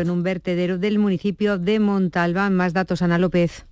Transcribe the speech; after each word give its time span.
en 0.00 0.10
un 0.10 0.22
vertedero 0.22 0.78
del 0.78 0.98
municipio 0.98 1.58
de 1.58 1.80
Montalbán. 1.80 2.54
Más 2.54 2.72
datos, 2.72 3.02
Ana 3.02 3.18
López. 3.18 3.66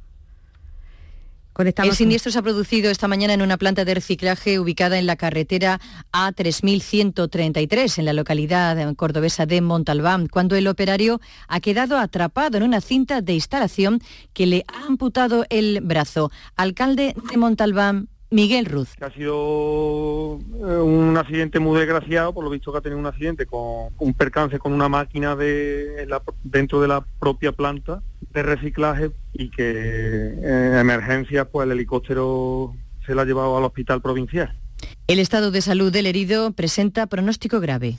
el 1.59 1.93
siniestro 1.93 2.31
se 2.31 2.39
ha 2.39 2.43
producido 2.43 2.91
esta 2.91 3.09
mañana 3.09 3.33
en 3.33 3.43
una 3.43 3.57
planta 3.57 3.85
de 3.85 3.95
reciclaje 3.95 4.59
ubicada 4.61 4.99
en 4.99 5.07
la 5.07 5.17
carretera 5.17 5.81
A3133 6.13 7.99
en 7.99 8.05
la 8.05 8.13
localidad 8.13 8.95
cordobesa 8.95 9.47
de 9.47 9.61
Montalbán, 9.63 10.29
cuando 10.29 10.57
el 10.57 10.69
operario 10.69 11.21
ha 11.49 11.61
quedado 11.61 11.99
atrapado 11.99 12.59
en 12.59 12.63
una 12.63 12.81
cinta 12.81 13.23
de 13.23 13.35
instalación 13.35 14.01
que 14.35 14.47
le 14.47 14.65
ha 14.69 14.87
amputado 14.87 15.47
el 15.49 15.81
brazo. 15.81 16.31
Alcalde 16.57 17.15
de 17.31 17.37
Montalbán, 17.39 18.09
Miguel 18.31 18.67
Ruz. 18.67 18.95
Ha 19.01 19.11
sido 19.11 20.39
eh, 20.39 20.77
un 20.79 21.17
accidente 21.17 21.61
muy 21.61 21.79
desgraciado, 21.79 22.33
por 22.33 22.45
lo 22.45 22.51
visto 22.51 22.73
que 22.73 22.79
ha 22.79 22.81
tenido 22.81 22.99
un 22.99 23.07
accidente 23.07 23.47
con 23.47 23.91
un 23.99 24.15
percance 24.15 24.59
con 24.59 24.73
una 24.73 24.89
máquina 24.89 25.37
de, 25.37 26.09
dentro 26.43 26.81
de 26.81 26.89
la 26.89 27.07
propia 27.21 27.53
planta 27.53 28.03
de 28.33 28.43
reciclaje 28.43 29.11
y 29.33 29.51
que 29.51 30.35
en 30.43 30.77
emergencia 30.77 31.45
pues 31.47 31.67
el 31.67 31.73
helicóptero 31.73 32.75
se 33.07 33.15
la 33.15 33.23
ha 33.23 33.25
llevado 33.25 33.57
al 33.57 33.65
hospital 33.65 34.03
provincial. 34.03 34.55
El 35.07 35.21
estado 35.21 35.51
de 35.51 35.63
salud 35.63 35.93
del 35.93 36.07
herido 36.07 36.53
presenta 36.53 37.07
pronóstico 37.07 37.61
grave. 37.61 37.97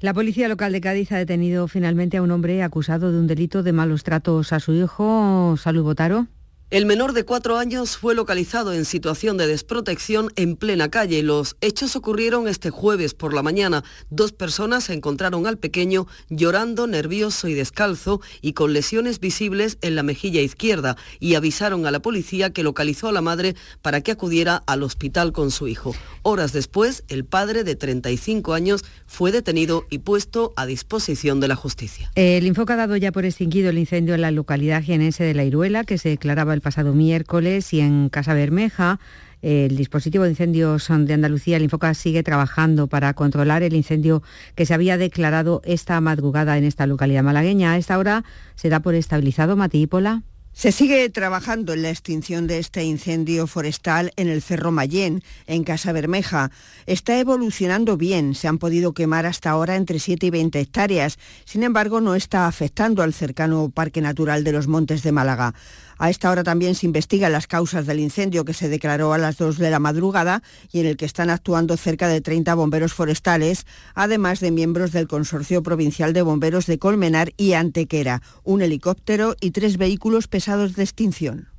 La 0.00 0.12
policía 0.12 0.48
local 0.48 0.72
de 0.72 0.82
Cádiz 0.82 1.12
ha 1.12 1.16
detenido 1.16 1.66
finalmente 1.66 2.18
a 2.18 2.22
un 2.22 2.30
hombre 2.30 2.62
acusado 2.62 3.10
de 3.10 3.18
un 3.18 3.26
delito 3.26 3.62
de 3.62 3.72
malos 3.72 4.04
tratos 4.04 4.52
a 4.52 4.60
su 4.60 4.74
hijo. 4.74 5.56
Salud 5.56 5.82
Botaro. 5.82 6.26
El 6.74 6.86
menor 6.86 7.12
de 7.12 7.24
cuatro 7.24 7.56
años 7.56 7.96
fue 7.96 8.16
localizado 8.16 8.72
en 8.72 8.84
situación 8.84 9.36
de 9.36 9.46
desprotección 9.46 10.32
en 10.34 10.56
plena 10.56 10.88
calle. 10.88 11.22
Los 11.22 11.54
hechos 11.60 11.94
ocurrieron 11.94 12.48
este 12.48 12.70
jueves 12.70 13.14
por 13.14 13.32
la 13.32 13.44
mañana. 13.44 13.84
Dos 14.10 14.32
personas 14.32 14.90
encontraron 14.90 15.46
al 15.46 15.56
pequeño 15.56 16.08
llorando, 16.30 16.88
nervioso 16.88 17.46
y 17.46 17.54
descalzo 17.54 18.20
y 18.42 18.54
con 18.54 18.72
lesiones 18.72 19.20
visibles 19.20 19.78
en 19.82 19.94
la 19.94 20.02
mejilla 20.02 20.40
izquierda 20.40 20.96
y 21.20 21.36
avisaron 21.36 21.86
a 21.86 21.92
la 21.92 22.02
policía 22.02 22.50
que 22.50 22.64
localizó 22.64 23.06
a 23.06 23.12
la 23.12 23.20
madre 23.20 23.54
para 23.80 24.00
que 24.00 24.10
acudiera 24.10 24.64
al 24.66 24.82
hospital 24.82 25.30
con 25.30 25.52
su 25.52 25.68
hijo. 25.68 25.94
Horas 26.22 26.52
después, 26.52 27.04
el 27.06 27.24
padre 27.24 27.62
de 27.62 27.76
35 27.76 28.52
años 28.52 28.84
fue 29.06 29.30
detenido 29.30 29.86
y 29.90 29.98
puesto 29.98 30.52
a 30.56 30.66
disposición 30.66 31.38
de 31.38 31.46
la 31.46 31.54
justicia. 31.54 32.10
El 32.16 32.48
Infoca 32.48 32.74
ha 32.74 32.78
dado 32.78 32.96
ya 32.96 33.12
por 33.12 33.24
extinguido 33.24 33.70
el 33.70 33.78
incendio 33.78 34.16
en 34.16 34.22
la 34.22 34.32
localidad 34.32 34.82
jienense 34.82 35.22
de 35.22 35.34
La 35.34 35.44
Iruela 35.44 35.84
que 35.84 35.98
se 35.98 36.08
declaraba 36.08 36.52
el 36.52 36.63
pasado 36.64 36.94
miércoles 36.94 37.72
y 37.72 37.78
en 37.78 38.08
Casa 38.08 38.34
Bermeja. 38.34 38.98
El 39.42 39.76
dispositivo 39.76 40.24
de 40.24 40.30
incendios 40.30 40.88
de 40.88 41.12
Andalucía, 41.12 41.58
el 41.58 41.62
Infoca, 41.64 41.92
sigue 41.94 42.22
trabajando 42.22 42.86
para 42.88 43.12
controlar 43.12 43.62
el 43.62 43.74
incendio 43.74 44.22
que 44.54 44.64
se 44.64 44.74
había 44.74 44.96
declarado 44.96 45.60
esta 45.64 46.00
madrugada 46.00 46.56
en 46.56 46.64
esta 46.64 46.86
localidad 46.86 47.22
malagueña. 47.22 47.72
A 47.72 47.76
esta 47.76 47.98
hora 47.98 48.24
se 48.56 48.70
da 48.70 48.80
por 48.80 48.94
estabilizado 48.94 49.54
Matípola. 49.54 50.22
Se 50.54 50.70
sigue 50.70 51.10
trabajando 51.10 51.72
en 51.72 51.82
la 51.82 51.90
extinción 51.90 52.46
de 52.46 52.60
este 52.60 52.84
incendio 52.84 53.48
forestal 53.48 54.12
en 54.14 54.28
el 54.28 54.40
Cerro 54.40 54.70
Mayén, 54.70 55.24
en 55.48 55.64
Casa 55.64 55.90
Bermeja. 55.90 56.52
Está 56.86 57.18
evolucionando 57.18 57.96
bien, 57.96 58.36
se 58.36 58.46
han 58.46 58.58
podido 58.58 58.94
quemar 58.94 59.26
hasta 59.26 59.50
ahora 59.50 59.74
entre 59.74 59.98
7 59.98 60.26
y 60.26 60.30
20 60.30 60.60
hectáreas. 60.60 61.18
Sin 61.44 61.64
embargo, 61.64 62.00
no 62.00 62.14
está 62.14 62.46
afectando 62.46 63.02
al 63.02 63.12
cercano 63.12 63.68
Parque 63.74 64.00
Natural 64.00 64.44
de 64.44 64.52
los 64.52 64.68
Montes 64.68 65.02
de 65.02 65.10
Málaga. 65.10 65.54
A 65.98 66.10
esta 66.10 66.30
hora 66.30 66.42
también 66.42 66.74
se 66.74 66.86
investigan 66.86 67.32
las 67.32 67.46
causas 67.46 67.86
del 67.86 68.00
incendio 68.00 68.44
que 68.44 68.54
se 68.54 68.68
declaró 68.68 69.12
a 69.12 69.18
las 69.18 69.36
2 69.36 69.58
de 69.58 69.70
la 69.70 69.78
madrugada 69.78 70.42
y 70.72 70.80
en 70.80 70.86
el 70.86 70.96
que 70.96 71.04
están 71.04 71.30
actuando 71.30 71.76
cerca 71.76 72.08
de 72.08 72.20
30 72.20 72.54
bomberos 72.54 72.94
forestales, 72.94 73.66
además 73.94 74.40
de 74.40 74.50
miembros 74.50 74.92
del 74.92 75.08
Consorcio 75.08 75.62
Provincial 75.62 76.12
de 76.12 76.22
Bomberos 76.22 76.66
de 76.66 76.78
Colmenar 76.78 77.32
y 77.36 77.52
Antequera, 77.52 78.22
un 78.42 78.62
helicóptero 78.62 79.36
y 79.40 79.52
tres 79.52 79.76
vehículos 79.76 80.28
pesados 80.28 80.74
de 80.74 80.82
extinción. 80.82 81.53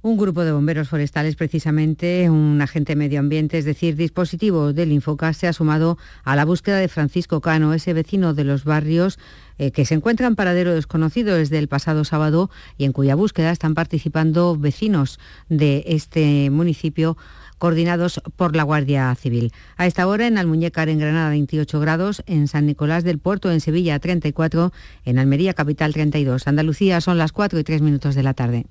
Un 0.00 0.16
grupo 0.16 0.44
de 0.44 0.52
bomberos 0.52 0.88
forestales, 0.88 1.34
precisamente 1.34 2.30
un 2.30 2.62
agente 2.62 2.94
medio 2.94 3.18
ambiente, 3.18 3.58
es 3.58 3.64
decir, 3.64 3.96
dispositivo 3.96 4.72
del 4.72 4.92
Infocas, 4.92 5.36
se 5.36 5.48
ha 5.48 5.52
sumado 5.52 5.98
a 6.22 6.36
la 6.36 6.44
búsqueda 6.44 6.78
de 6.78 6.86
Francisco 6.86 7.40
Cano, 7.40 7.74
ese 7.74 7.94
vecino 7.94 8.32
de 8.32 8.44
los 8.44 8.62
barrios 8.62 9.18
eh, 9.58 9.72
que 9.72 9.84
se 9.84 9.94
encuentra 9.94 10.28
en 10.28 10.36
paradero 10.36 10.72
desconocido 10.72 11.34
desde 11.34 11.58
el 11.58 11.66
pasado 11.66 12.04
sábado 12.04 12.48
y 12.76 12.84
en 12.84 12.92
cuya 12.92 13.16
búsqueda 13.16 13.50
están 13.50 13.74
participando 13.74 14.56
vecinos 14.56 15.18
de 15.48 15.82
este 15.88 16.48
municipio 16.50 17.16
coordinados 17.58 18.22
por 18.36 18.54
la 18.54 18.62
Guardia 18.62 19.12
Civil. 19.16 19.52
A 19.76 19.88
esta 19.88 20.06
hora 20.06 20.28
en 20.28 20.38
Almuñécar, 20.38 20.88
en 20.88 21.00
Granada, 21.00 21.30
28 21.30 21.80
grados, 21.80 22.22
en 22.26 22.46
San 22.46 22.66
Nicolás 22.66 23.02
del 23.02 23.18
Puerto, 23.18 23.50
en 23.50 23.60
Sevilla, 23.60 23.98
34, 23.98 24.72
en 25.04 25.18
Almería, 25.18 25.54
capital, 25.54 25.92
32. 25.92 26.46
Andalucía 26.46 27.00
son 27.00 27.18
las 27.18 27.32
4 27.32 27.58
y 27.58 27.64
3 27.64 27.82
minutos 27.82 28.14
de 28.14 28.22
la 28.22 28.34
tarde. 28.34 28.66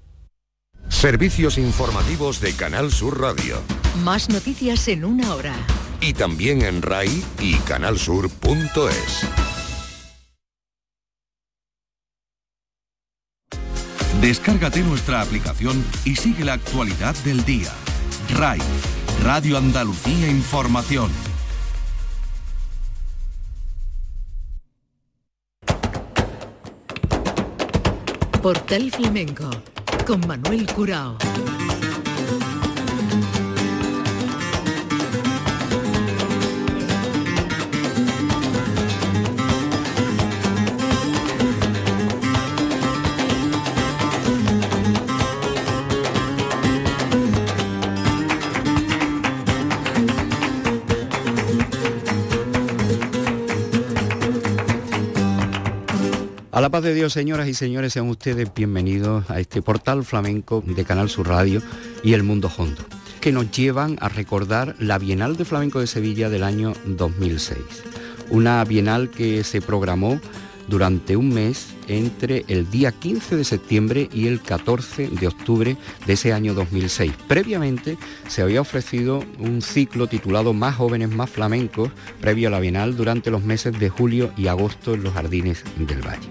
Servicios 0.89 1.57
informativos 1.57 2.41
de 2.41 2.53
Canal 2.53 2.91
Sur 2.91 3.21
Radio. 3.21 3.61
Más 4.03 4.29
noticias 4.29 4.87
en 4.87 5.05
una 5.05 5.35
hora. 5.35 5.53
Y 6.01 6.13
también 6.13 6.61
en 6.63 6.81
RAI 6.81 7.23
y 7.39 7.55
canalsur.es. 7.59 9.27
Descárgate 14.21 14.81
nuestra 14.81 15.21
aplicación 15.21 15.85
y 16.03 16.15
sigue 16.15 16.43
la 16.43 16.53
actualidad 16.53 17.15
del 17.23 17.45
día. 17.45 17.71
RAI, 18.35 18.59
Radio 19.23 19.57
Andalucía 19.57 20.27
Información. 20.27 21.11
Portal 28.41 28.91
Flamenco 28.91 29.49
con 30.07 30.21
Manuel 30.25 30.65
Curao. 30.73 31.56
A 56.57 56.61
la 56.61 56.71
paz 56.71 56.81
de 56.81 56.95
Dios, 56.95 57.13
señoras 57.13 57.47
y 57.47 57.53
señores, 57.53 57.93
sean 57.93 58.09
ustedes 58.09 58.51
bienvenidos 58.51 59.29
a 59.29 59.39
este 59.39 59.61
portal 59.61 60.03
flamenco 60.03 60.63
de 60.65 60.85
Canal 60.85 61.07
Sur 61.07 61.27
Radio 61.27 61.61
y 62.01 62.13
El 62.13 62.23
Mundo 62.23 62.49
Hondo, 62.57 62.83
que 63.21 63.31
nos 63.31 63.51
llevan 63.51 63.95
a 64.01 64.09
recordar 64.09 64.75
la 64.79 64.97
Bienal 64.97 65.37
de 65.37 65.45
Flamenco 65.45 65.79
de 65.79 65.85
Sevilla 65.85 66.29
del 66.31 66.41
año 66.41 66.73
2006. 66.83 67.59
Una 68.31 68.65
bienal 68.65 69.11
que 69.11 69.43
se 69.43 69.61
programó 69.61 70.19
durante 70.67 71.15
un 71.15 71.29
mes 71.29 71.67
entre 71.87 72.45
el 72.47 72.69
día 72.69 72.91
15 72.91 73.37
de 73.37 73.43
septiembre 73.43 74.09
y 74.13 74.27
el 74.27 74.41
14 74.41 75.09
de 75.09 75.27
octubre 75.27 75.77
de 76.05 76.13
ese 76.13 76.33
año 76.33 76.53
2006. 76.53 77.13
Previamente 77.27 77.97
se 78.27 78.41
había 78.41 78.61
ofrecido 78.61 79.23
un 79.39 79.61
ciclo 79.61 80.07
titulado 80.07 80.53
Más 80.53 80.75
jóvenes, 80.75 81.09
más 81.09 81.29
flamencos, 81.29 81.91
previo 82.21 82.49
a 82.49 82.51
la 82.51 82.59
Bienal 82.59 82.95
durante 82.95 83.31
los 83.31 83.43
meses 83.43 83.79
de 83.79 83.89
julio 83.89 84.31
y 84.37 84.47
agosto 84.47 84.93
en 84.93 85.03
los 85.03 85.13
jardines 85.13 85.63
del 85.77 86.01
Valle. 86.01 86.29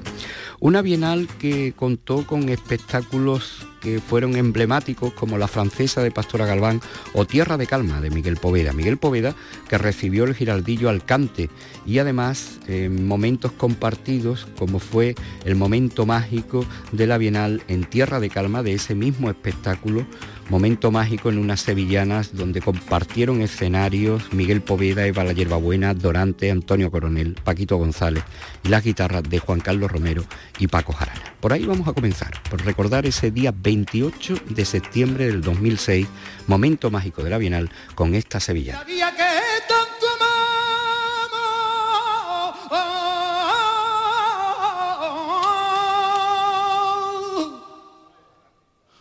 Una 0.58 0.80
bienal 0.80 1.28
que 1.38 1.74
contó 1.76 2.26
con 2.26 2.48
espectáculos 2.48 3.66
que 3.86 4.00
fueron 4.00 4.34
emblemáticos 4.34 5.12
como 5.12 5.38
la 5.38 5.46
francesa 5.46 6.02
de 6.02 6.10
Pastora 6.10 6.44
Galván 6.44 6.80
o 7.12 7.24
Tierra 7.24 7.56
de 7.56 7.68
Calma 7.68 8.00
de 8.00 8.10
Miguel 8.10 8.36
Poveda. 8.36 8.72
Miguel 8.72 8.96
Poveda 8.96 9.36
que 9.68 9.78
recibió 9.78 10.24
el 10.24 10.34
giraldillo 10.34 10.88
al 10.88 11.04
cante 11.04 11.50
y 11.86 12.00
además 12.00 12.58
momentos 12.90 13.52
compartidos 13.52 14.48
como 14.58 14.80
fue 14.80 15.14
el 15.44 15.54
momento 15.54 16.04
mágico 16.04 16.64
de 16.90 17.06
la 17.06 17.16
Bienal 17.16 17.62
en 17.68 17.84
Tierra 17.84 18.18
de 18.18 18.28
Calma 18.28 18.64
de 18.64 18.74
ese 18.74 18.96
mismo 18.96 19.30
espectáculo 19.30 20.04
Momento 20.48 20.92
mágico 20.92 21.28
en 21.28 21.38
unas 21.38 21.60
sevillanas 21.60 22.36
donde 22.36 22.60
compartieron 22.60 23.42
escenarios 23.42 24.32
Miguel 24.32 24.60
Poveda, 24.60 25.04
Eva 25.04 25.24
La 25.24 25.32
Yerbabuena, 25.32 25.92
Dorante, 25.92 26.52
Antonio 26.52 26.92
Coronel, 26.92 27.34
Paquito 27.42 27.76
González 27.78 28.22
y 28.62 28.68
las 28.68 28.84
guitarras 28.84 29.24
de 29.24 29.40
Juan 29.40 29.58
Carlos 29.58 29.90
Romero 29.90 30.22
y 30.60 30.68
Paco 30.68 30.92
Jarana. 30.92 31.34
Por 31.40 31.52
ahí 31.52 31.66
vamos 31.66 31.88
a 31.88 31.92
comenzar, 31.92 32.40
por 32.48 32.64
recordar 32.64 33.06
ese 33.06 33.32
día 33.32 33.50
28 33.76 34.36
de 34.48 34.64
septiembre 34.64 35.26
del 35.26 35.42
2006, 35.42 36.06
momento 36.46 36.90
mágico 36.90 37.22
de 37.22 37.28
la 37.28 37.36
Bienal 37.36 37.70
con 37.94 38.14
esta 38.14 38.40
sevillana. 38.40 38.86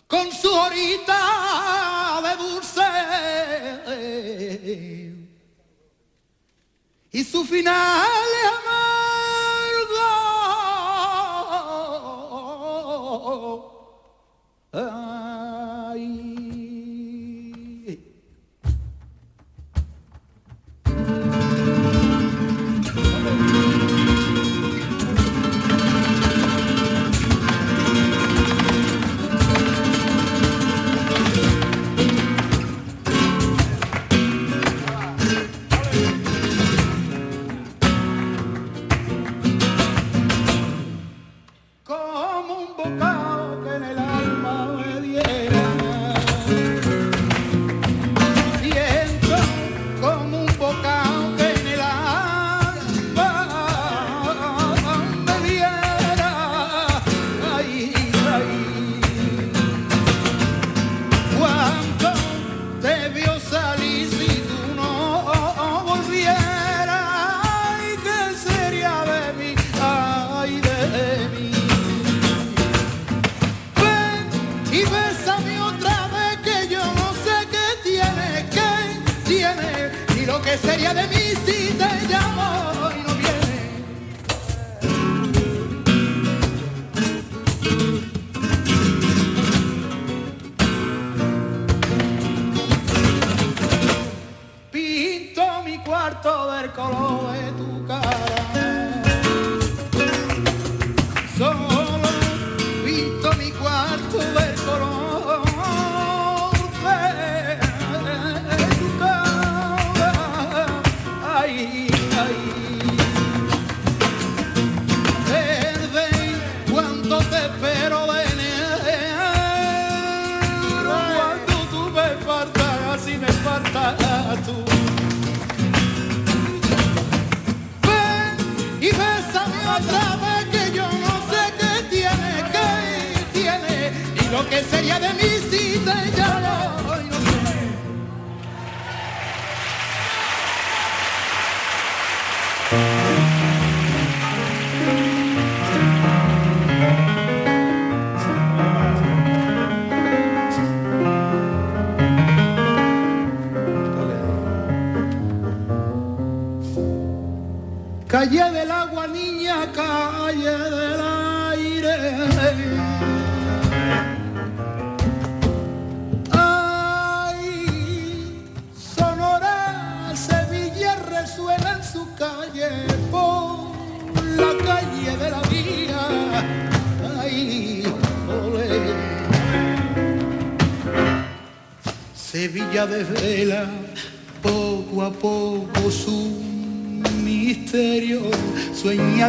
con 0.07 0.31
su 0.31 0.49
horita 0.53 2.21
de 2.21 2.35
dulce 2.43 2.81
y 7.11 7.23
su 7.23 7.43
final 7.43 8.07
amargo 8.59 8.84
Ah. 14.77 15.34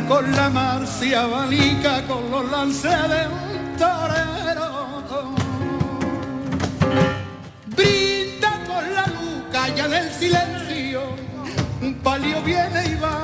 Con 0.04 0.30
la 0.32 0.50
marcia 0.50 1.26
banica, 1.26 2.02
con 2.06 2.30
los 2.30 2.50
lances 2.50 3.08
de 3.08 3.26
un 3.28 3.76
torero. 3.78 5.32
Brinda 7.66 8.50
con 8.66 8.94
la 8.94 9.06
luz, 9.06 9.42
calla 9.50 9.88
del 9.88 10.10
silencio, 10.12 11.02
un 11.80 11.94
palio 12.02 12.42
viene 12.42 12.84
y 12.90 12.94
va, 12.96 13.15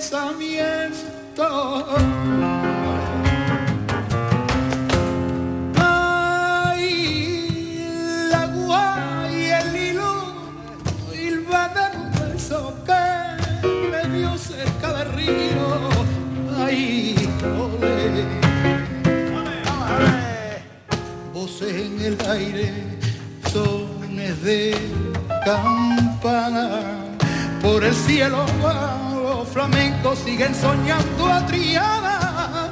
pensamiento. 0.00 1.86
Ay, 5.76 6.88
la 8.30 8.46
guay 8.46 9.34
y 9.34 9.50
el 9.50 9.76
hilo 9.76 10.12
hilvan 11.12 11.72
un 11.96 12.32
beso 12.32 12.74
que 12.86 13.04
me 13.90 14.02
dio 14.16 14.38
cerca 14.38 14.88
del 14.94 15.12
río. 15.12 15.66
Ay, 16.56 17.28
ole. 17.58 18.24
Voces 21.34 21.74
en 21.74 22.00
el 22.00 22.16
aire, 22.30 22.72
sones 23.52 24.42
de 24.42 24.74
campana 25.44 26.66
por 27.60 27.84
el 27.84 27.94
cielo 27.94 28.46
los 29.40 29.48
flamencos 29.48 30.18
siguen 30.18 30.54
soñando 30.54 31.26
a 31.26 31.46
triada. 31.46 32.70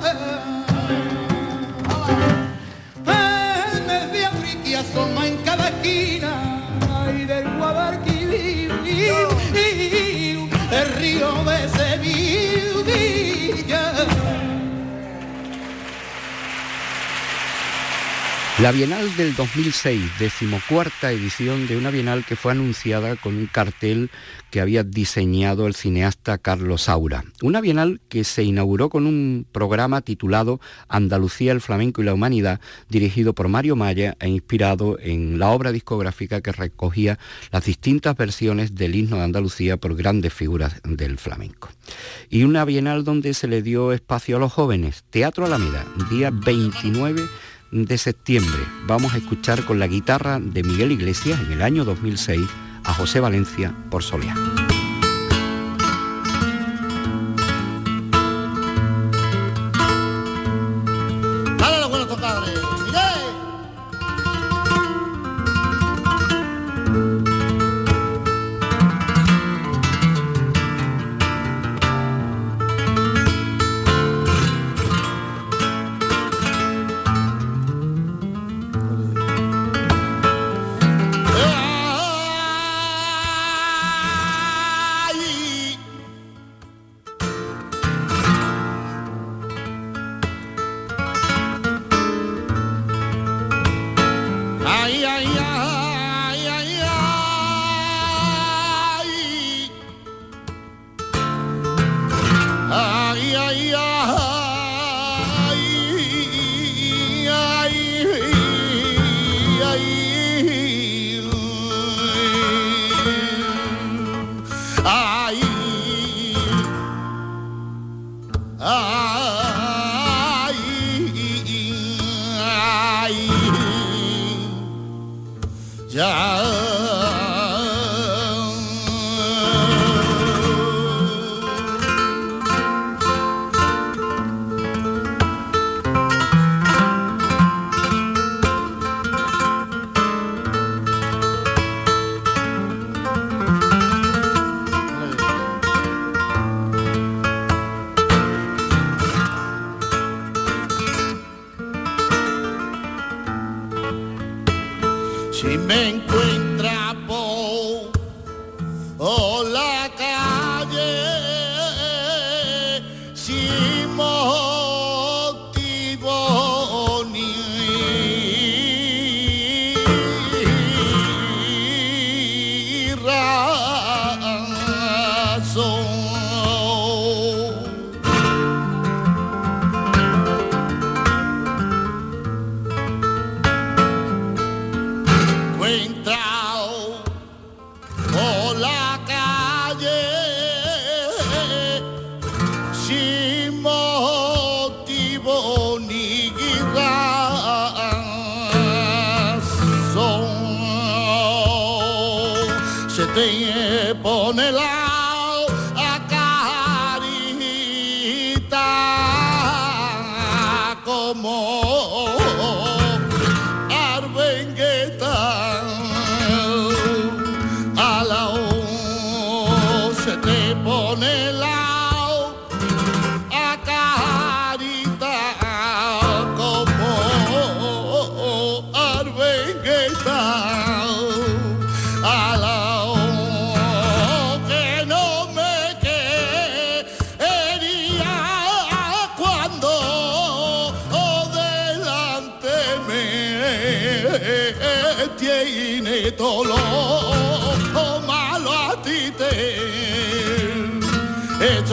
El 3.73 3.87
mes 3.87 4.13
de 4.13 4.27
Afriqui 4.27 4.75
asoma 4.75 5.27
en 5.29 5.39
cada 5.39 5.71
esquina 5.71 6.33
y 7.19 7.25
del 7.25 7.49
Guadalquivir 7.57 8.71
el 10.71 10.89
río 10.99 11.31
de 11.45 11.69
Sevilla. 11.71 12.28
La 18.61 18.73
Bienal 18.73 19.15
del 19.17 19.37
2006, 19.37 20.19
decimocuarta 20.19 21.13
edición 21.13 21.69
de 21.69 21.77
una 21.77 21.93
Bienal 21.93 22.25
que 22.25 22.35
fue 22.35 22.51
anunciada 22.51 23.15
con 23.15 23.37
un 23.37 23.47
cartel 23.47 24.11
que 24.51 24.61
había 24.61 24.83
diseñado 24.83 25.69
el 25.69 25.77
cineasta 25.77 26.39
Carlos 26.39 26.83
Saura. 26.83 27.23
Una 27.41 27.61
Bienal 27.61 28.01
que 28.09 28.25
se 28.25 28.43
inauguró 28.43 28.89
con 28.89 29.07
un 29.07 29.47
programa 29.53 30.01
titulado 30.01 30.61
Andalucía, 30.89 31.53
el 31.53 31.61
flamenco 31.61 32.03
y 32.03 32.05
la 32.05 32.15
humanidad, 32.15 32.61
dirigido 32.89 33.33
por 33.33 33.47
Mario 33.47 33.77
Maya 33.77 34.17
e 34.19 34.29
inspirado 34.29 34.99
en 35.01 35.39
la 35.39 35.51
obra 35.51 35.71
discográfica 35.71 36.41
que 36.41 36.51
recogía 36.51 37.21
las 37.53 37.65
distintas 37.65 38.17
versiones 38.17 38.75
del 38.75 38.97
himno 38.97 39.19
de 39.19 39.23
Andalucía 39.23 39.77
por 39.77 39.95
grandes 39.95 40.35
figuras 40.35 40.81
del 40.83 41.19
flamenco. 41.19 41.69
Y 42.29 42.43
una 42.43 42.65
Bienal 42.65 43.05
donde 43.05 43.35
se 43.35 43.47
le 43.47 43.63
dio 43.63 43.93
espacio 43.93 44.37
a 44.37 44.41
los 44.41 44.53
jóvenes. 44.53 45.05
Teatro 45.11 45.47
Alameda, 45.47 45.87
día 46.11 46.33
29 46.33 47.23
de 47.71 47.99
septiembre 47.99 48.61
vamos 48.87 49.15
a 49.15 49.19
escuchar 49.19 49.65
con 49.65 49.79
la 49.79 49.87
guitarra 49.87 50.41
de 50.41 50.63
Miguel 50.63 50.93
Iglesias 50.93 51.41
en 51.41 51.53
el 51.53 51.63
año 51.63 51.85
2006 51.85 52.47
a 52.85 52.95
José 52.95 53.21
Valencia 53.21 53.75
por 53.91 54.03
Soleá. 54.03 54.35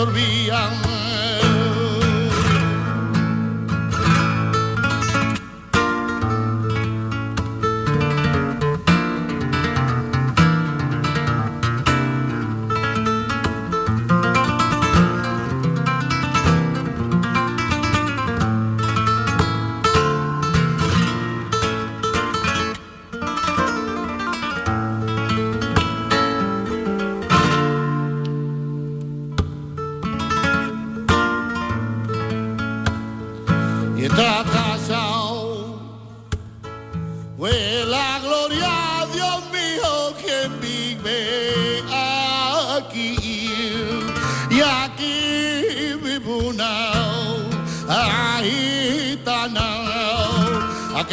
servían 0.05 0.84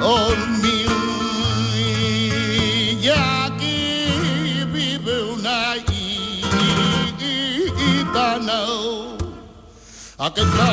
por 0.00 0.36
mí. 0.62 0.80
Y 3.00 3.08
aquí 3.08 4.66
vive 4.72 5.14
una 5.34 5.76
gitana, 7.76 8.60
aquí 10.18 10.40
está 10.40 10.68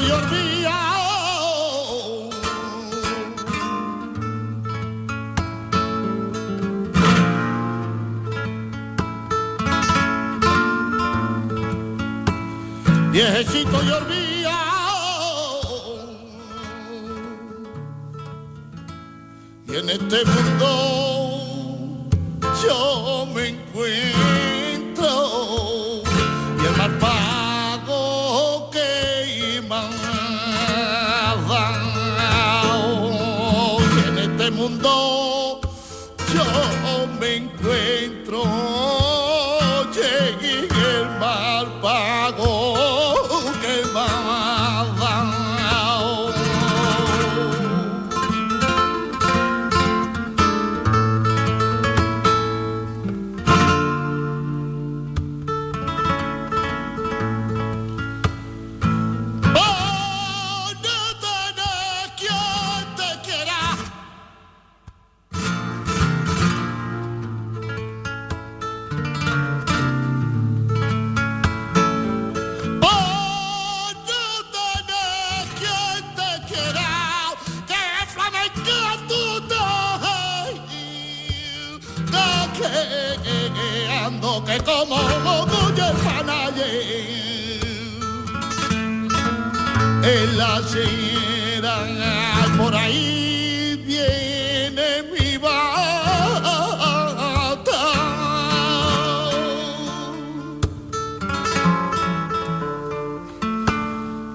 your 0.00 0.20
dire 0.30 0.57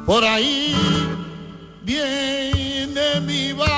Por 0.05 0.23
ahí 0.23 0.75
viene 1.81 3.21
mi 3.21 3.53
bata, 3.53 3.71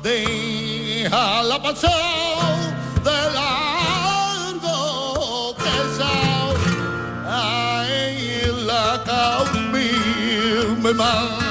déjala 0.00 1.60
pasar 1.60 2.72
de 3.02 3.18
largo 3.34 4.66
que 5.56 5.76
sal, 5.98 6.54
ahí 7.26 8.42
la 8.64 9.02
calmirme 9.04 10.92
más. 10.94 11.41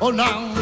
Oh, 0.00 0.12
Eko 0.12 0.57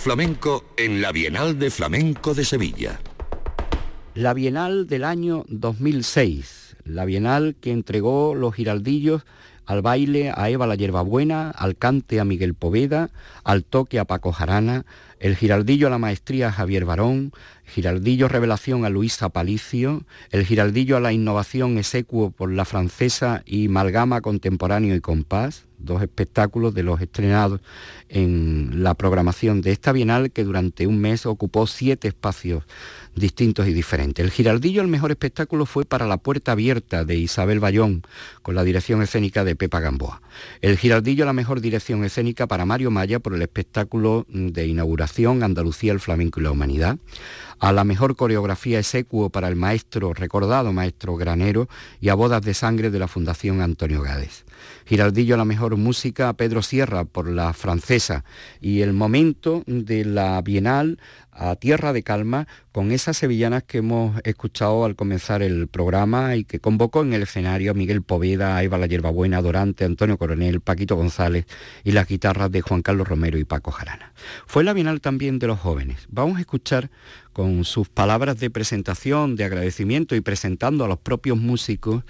flamenco 0.00 0.64
en 0.78 1.02
la 1.02 1.12
Bienal 1.12 1.58
de 1.58 1.70
Flamenco 1.70 2.32
de 2.32 2.46
Sevilla. 2.46 2.98
La 4.14 4.32
Bienal 4.32 4.86
del 4.86 5.04
año 5.04 5.44
2006, 5.48 6.78
la 6.84 7.04
Bienal 7.04 7.54
que 7.60 7.70
entregó 7.70 8.34
los 8.34 8.54
giraldillos 8.54 9.26
al 9.70 9.82
baile 9.82 10.32
a 10.34 10.50
Eva 10.50 10.66
la 10.66 10.74
Hierbabuena, 10.74 11.50
al 11.50 11.76
cante 11.76 12.18
a 12.18 12.24
Miguel 12.24 12.54
Poveda, 12.54 13.10
al 13.44 13.62
toque 13.62 14.00
a 14.00 14.04
Paco 14.04 14.32
Jarana, 14.32 14.84
el 15.20 15.36
giraldillo 15.36 15.86
a 15.86 15.90
la 15.90 15.98
maestría 15.98 16.48
a 16.48 16.52
Javier 16.52 16.84
Barón, 16.84 17.30
giraldillo 17.66 18.26
revelación 18.26 18.84
a 18.84 18.88
Luisa 18.88 19.28
Palicio, 19.28 20.02
el 20.32 20.44
giraldillo 20.44 20.96
a 20.96 21.00
la 21.00 21.12
innovación 21.12 21.78
execuo 21.78 22.32
por 22.32 22.50
la 22.50 22.64
francesa 22.64 23.44
y 23.46 23.68
Malgama 23.68 24.22
Contemporáneo 24.22 24.96
y 24.96 25.00
Compás, 25.00 25.66
dos 25.78 26.02
espectáculos 26.02 26.74
de 26.74 26.82
los 26.82 27.00
estrenados 27.00 27.60
en 28.08 28.82
la 28.82 28.94
programación 28.94 29.62
de 29.62 29.70
esta 29.70 29.92
bienal 29.92 30.32
que 30.32 30.42
durante 30.42 30.88
un 30.88 30.98
mes 30.98 31.26
ocupó 31.26 31.68
siete 31.68 32.08
espacios 32.08 32.64
distintos 33.14 33.66
y 33.66 33.72
diferentes. 33.72 34.24
El 34.24 34.30
Giraldillo, 34.30 34.82
el 34.82 34.88
mejor 34.88 35.10
espectáculo, 35.10 35.66
fue 35.66 35.84
para 35.84 36.06
La 36.06 36.16
Puerta 36.16 36.52
Abierta 36.52 37.04
de 37.04 37.16
Isabel 37.16 37.60
Bayón, 37.60 38.02
con 38.42 38.54
la 38.54 38.64
dirección 38.64 39.02
escénica 39.02 39.44
de 39.44 39.56
Pepa 39.56 39.80
Gamboa. 39.80 40.22
El 40.60 40.76
Giraldillo, 40.76 41.24
la 41.24 41.32
mejor 41.32 41.60
dirección 41.60 42.04
escénica 42.04 42.46
para 42.46 42.64
Mario 42.64 42.90
Maya 42.90 43.18
por 43.18 43.34
el 43.34 43.42
espectáculo 43.42 44.26
de 44.28 44.66
inauguración 44.66 45.42
Andalucía, 45.42 45.92
el 45.92 46.00
Flamenco 46.00 46.40
y 46.40 46.44
la 46.44 46.50
Humanidad 46.50 46.98
a 47.60 47.72
la 47.72 47.84
mejor 47.84 48.16
coreografía 48.16 48.78
execuo 48.78 49.28
para 49.28 49.48
el 49.48 49.54
maestro, 49.54 50.14
recordado 50.14 50.72
maestro 50.72 51.16
Granero, 51.16 51.68
y 52.00 52.08
a 52.08 52.14
Bodas 52.14 52.42
de 52.42 52.54
Sangre 52.54 52.90
de 52.90 52.98
la 52.98 53.06
Fundación 53.06 53.60
Antonio 53.60 54.00
Gades. 54.00 54.44
Giraldillo 54.86 55.36
la 55.36 55.44
mejor 55.44 55.76
música 55.76 56.30
a 56.30 56.32
Pedro 56.32 56.62
Sierra 56.62 57.04
por 57.04 57.28
la 57.28 57.52
francesa 57.52 58.24
y 58.60 58.80
el 58.80 58.94
momento 58.94 59.62
de 59.66 60.04
la 60.06 60.40
Bienal 60.40 60.98
a 61.40 61.56
Tierra 61.56 61.94
de 61.94 62.02
Calma 62.02 62.46
con 62.70 62.92
esas 62.92 63.16
sevillanas 63.16 63.62
que 63.62 63.78
hemos 63.78 64.20
escuchado 64.24 64.84
al 64.84 64.94
comenzar 64.94 65.42
el 65.42 65.68
programa 65.68 66.36
y 66.36 66.44
que 66.44 66.60
convocó 66.60 67.00
en 67.02 67.14
el 67.14 67.22
escenario 67.22 67.72
Miguel 67.72 68.02
Poveda, 68.02 68.62
Eva 68.62 68.76
La 68.76 68.86
Hierbabuena, 68.86 69.40
Dorante, 69.40 69.86
Antonio 69.86 70.18
Coronel, 70.18 70.60
Paquito 70.60 70.96
González 70.96 71.46
y 71.82 71.92
las 71.92 72.06
guitarras 72.06 72.52
de 72.52 72.60
Juan 72.60 72.82
Carlos 72.82 73.08
Romero 73.08 73.38
y 73.38 73.44
Paco 73.44 73.70
Jarana. 73.70 74.12
Fue 74.46 74.64
la 74.64 74.74
Bienal 74.74 75.00
también 75.00 75.38
de 75.38 75.46
los 75.46 75.58
jóvenes. 75.58 76.06
Vamos 76.10 76.36
a 76.36 76.40
escuchar 76.40 76.90
con 77.32 77.64
sus 77.64 77.88
palabras 77.88 78.38
de 78.38 78.50
presentación, 78.50 79.34
de 79.34 79.44
agradecimiento 79.44 80.14
y 80.14 80.20
presentando 80.20 80.84
a 80.84 80.88
los 80.88 80.98
propios 80.98 81.38
músicos 81.38 82.04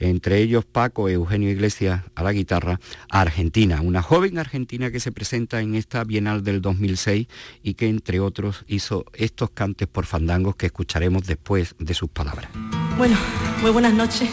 entre 0.00 0.38
ellos 0.38 0.64
Paco 0.64 1.08
Eugenio 1.08 1.50
Iglesias 1.50 2.02
a 2.14 2.22
la 2.22 2.32
guitarra, 2.32 2.80
a 3.10 3.20
Argentina, 3.20 3.80
una 3.80 4.02
joven 4.02 4.38
argentina 4.38 4.90
que 4.90 5.00
se 5.00 5.12
presenta 5.12 5.60
en 5.60 5.74
esta 5.74 6.04
Bienal 6.04 6.44
del 6.44 6.60
2006 6.60 7.26
y 7.62 7.74
que 7.74 7.88
entre 7.88 8.20
otros 8.20 8.64
hizo 8.68 9.04
estos 9.14 9.50
cantes 9.50 9.88
por 9.88 10.06
fandangos 10.06 10.56
que 10.56 10.66
escucharemos 10.66 11.26
después 11.26 11.74
de 11.78 11.94
sus 11.94 12.08
palabras. 12.08 12.50
Bueno, 12.98 13.16
muy 13.62 13.70
buenas 13.70 13.94
noches. 13.94 14.28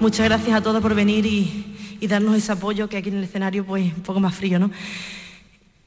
Muchas 0.00 0.26
gracias 0.26 0.56
a 0.56 0.62
todos 0.62 0.82
por 0.82 0.94
venir 0.94 1.26
y, 1.26 1.62
darnos 2.06 2.36
ese 2.36 2.52
apoyo 2.52 2.88
que 2.88 2.98
aquí 2.98 3.08
en 3.08 3.16
el 3.16 3.24
escenario 3.24 3.66
pues 3.66 3.92
un 3.92 4.02
poco 4.02 4.20
más 4.20 4.32
frío, 4.32 4.60
¿no? 4.60 4.70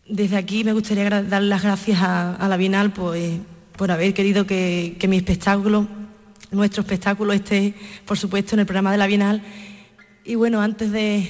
Desde 0.05 0.35
aquí 0.35 0.65
me 0.65 0.73
gustaría 0.73 1.09
dar 1.21 1.43
las 1.43 1.63
gracias 1.63 1.99
a, 2.01 2.45
la 2.49 2.57
Bienal 2.57 2.91
pues, 2.91 3.39
por 3.77 3.89
haber 3.89 4.13
querido 4.13 4.45
que, 4.45 4.97
que 4.99 5.07
mi 5.07 5.15
espectáculo 5.15 5.87
nuestro 6.51 6.81
espectáculo 6.81 7.33
esté, 7.33 7.73
por 8.05 8.17
supuesto, 8.17 8.55
en 8.55 8.61
el 8.61 8.65
programa 8.65 8.91
de 8.91 8.97
la 8.97 9.07
Bienal. 9.07 9.41
Y 10.25 10.35
bueno, 10.35 10.61
antes 10.61 10.91
de, 10.91 11.27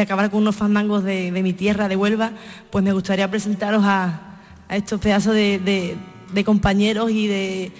acabar 0.00 0.30
con 0.30 0.42
unos 0.42 0.56
fandangos 0.56 1.04
de, 1.04 1.30
mi 1.32 1.52
tierra, 1.52 1.88
de 1.88 1.96
Huelva, 1.96 2.32
pues 2.70 2.84
me 2.84 2.92
gustaría 2.92 3.30
presentaros 3.30 3.82
a, 3.84 4.26
estos 4.68 5.00
pedazos 5.00 5.34
de, 5.34 5.96
compañeros 6.44 7.10
y 7.10 7.26
de, 7.26 7.72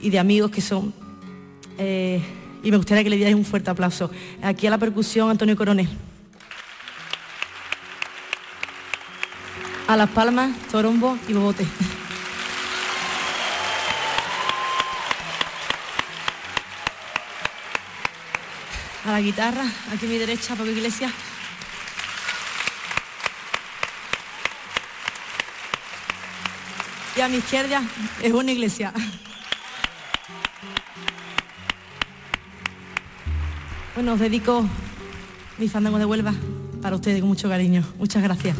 de, 0.00 0.18
amigos 0.18 0.50
que 0.50 0.60
son. 0.60 0.94
Eh, 1.78 2.22
y 2.62 2.70
me 2.70 2.76
gustaría 2.76 3.04
que 3.04 3.10
le 3.10 3.16
dierais 3.16 3.36
un 3.36 3.44
fuerte 3.44 3.70
aplauso. 3.70 4.10
Aquí 4.42 4.66
a 4.66 4.70
la 4.70 4.78
percusión, 4.78 5.30
Antonio 5.30 5.56
Coronel. 5.56 5.88
A 9.88 9.96
las 9.96 10.10
palmas, 10.10 10.56
torombo 10.70 11.16
y 11.28 11.32
bobote. 11.32 11.64
A 19.06 19.12
la 19.12 19.20
guitarra, 19.20 19.64
aquí 19.92 20.06
a 20.06 20.08
mi 20.08 20.18
derecha, 20.18 20.56
Pablo 20.56 20.72
Iglesias. 20.72 21.12
Y 27.16 27.20
a 27.20 27.28
mi 27.28 27.36
izquierda 27.36 27.82
es 28.20 28.32
una 28.32 28.50
iglesia. 28.50 28.92
Bueno, 33.94 34.14
os 34.14 34.20
dedico 34.20 34.68
mi 35.58 35.68
fandango 35.68 35.98
de 35.98 36.04
Huelva 36.04 36.34
para 36.82 36.96
ustedes 36.96 37.20
con 37.20 37.28
mucho 37.28 37.48
cariño. 37.48 37.84
Muchas 37.98 38.22
gracias. 38.22 38.56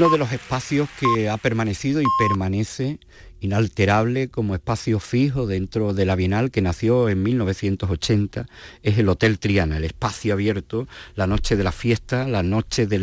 Uno 0.00 0.08
de 0.08 0.16
los 0.16 0.32
espacios 0.32 0.88
que 0.98 1.28
ha 1.28 1.36
permanecido 1.36 2.00
y 2.00 2.06
permanece 2.18 2.98
inalterable 3.42 4.28
como 4.28 4.54
espacio 4.54 4.98
fijo 4.98 5.46
dentro 5.46 5.92
de 5.92 6.06
la 6.06 6.16
Bienal 6.16 6.50
que 6.50 6.62
nació 6.62 7.10
en 7.10 7.22
1980 7.22 8.46
es 8.82 8.96
el 8.96 9.10
Hotel 9.10 9.38
Triana, 9.38 9.76
el 9.76 9.84
espacio 9.84 10.32
abierto, 10.32 10.88
la 11.16 11.26
noche 11.26 11.54
de 11.54 11.64
la 11.64 11.72
fiesta, 11.72 12.26
la 12.26 12.42
noche 12.42 12.86
de, 12.86 12.98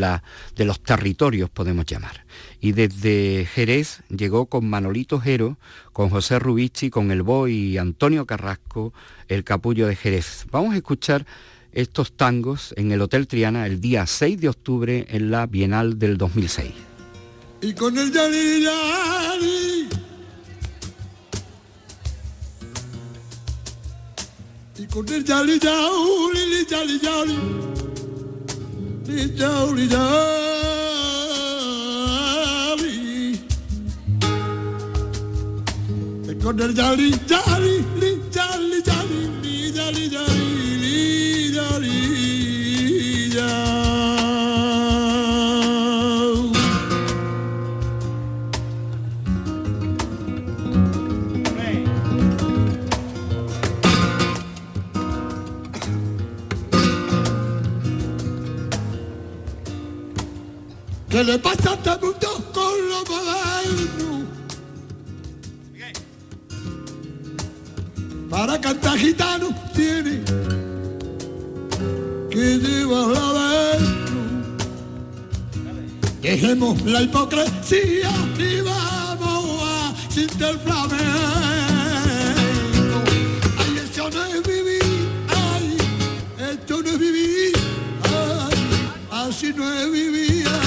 los 0.66 0.80
territorios 0.82 1.52
podemos 1.52 1.86
llamar. 1.86 2.26
Y 2.62 2.72
desde 2.72 3.46
Jerez 3.46 4.02
llegó 4.10 4.48
con 4.48 4.68
Manolito 4.68 5.20
Jero, 5.20 5.60
con 5.94 6.10
José 6.10 6.40
Rubici, 6.40 6.90
con 6.90 7.12
El 7.12 7.22
Boy 7.22 7.54
y 7.54 7.78
Antonio 7.78 8.26
Carrasco, 8.26 8.92
el 9.28 9.44
capullo 9.44 9.86
de 9.86 9.96
Jerez. 9.96 10.48
Vamos 10.50 10.74
a 10.74 10.78
escuchar 10.78 11.28
estos 11.78 12.12
tangos 12.12 12.74
en 12.76 12.92
el 12.92 13.02
Hotel 13.02 13.28
Triana 13.28 13.68
el 13.68 13.80
día 13.80 14.08
6 14.08 14.42
de 14.42 14.50
octubre 14.50 15.06
en 15.10 15.30
la 15.30 15.46
Bienal 15.46 16.00
del 16.00 16.18
2006. 16.18 16.88
y 17.62 17.74
con 17.74 17.98
el 17.98 18.12
yali 18.12 18.64
yali 18.64 19.90
y 24.78 24.86
con 24.88 25.08
el 25.10 25.24
yali 25.24 25.60
yali 25.60 26.46
li 26.52 26.66
yali 26.70 27.00
yali 27.06 27.38
li 29.08 29.36
yali 29.36 29.88
yali 29.88 30.46
y 36.30 36.36
con 36.44 36.60
el 36.60 36.74
yali 36.76 37.12
yali 37.28 37.74
li 38.02 38.12
yali 38.36 38.82
yali 38.88 39.22
li 39.44 39.72
yali 39.72 39.72
yali 39.72 39.72
li 39.72 39.72
yali 39.78 40.06
yali 40.14 40.27
¿Qué 61.18 61.24
le 61.24 61.40
pasa 61.40 61.72
a 61.72 61.74
este 61.74 61.90
mundo 62.00 62.52
con 62.54 62.90
lo 62.90 63.04
moderno? 63.10 64.28
Para 68.30 68.62
cantar 68.62 68.98
gitano 69.00 69.48
tiene 69.74 70.22
que 72.38 72.60
llevarla 72.60 73.30
adentro. 73.30 74.20
Dejemos 76.22 76.80
la 76.84 77.02
hipocresía 77.02 78.12
y 78.38 78.62
vamos 78.62 79.64
a 79.64 79.96
sentir 80.14 80.44
el 80.46 80.60
flamenco. 80.60 80.98
Ay, 83.58 83.82
eso 83.84 84.10
no 84.12 84.24
es 84.26 84.44
vivir, 84.44 85.10
ay, 85.30 85.78
esto 86.52 86.84
no 86.84 86.90
es 86.90 87.00
vivir, 87.00 87.54
ay, 88.04 88.58
así 89.10 89.52
no 89.56 89.74
es 89.74 89.92
vivir. 89.92 90.67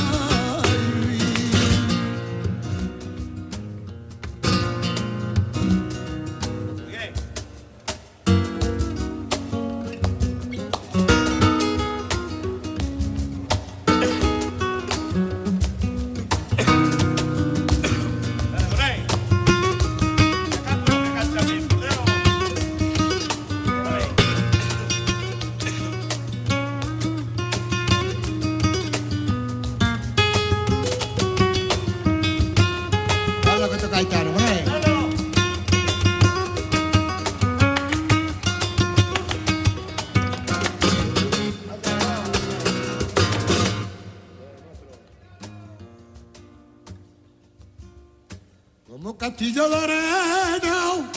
Arena 49.64 51.10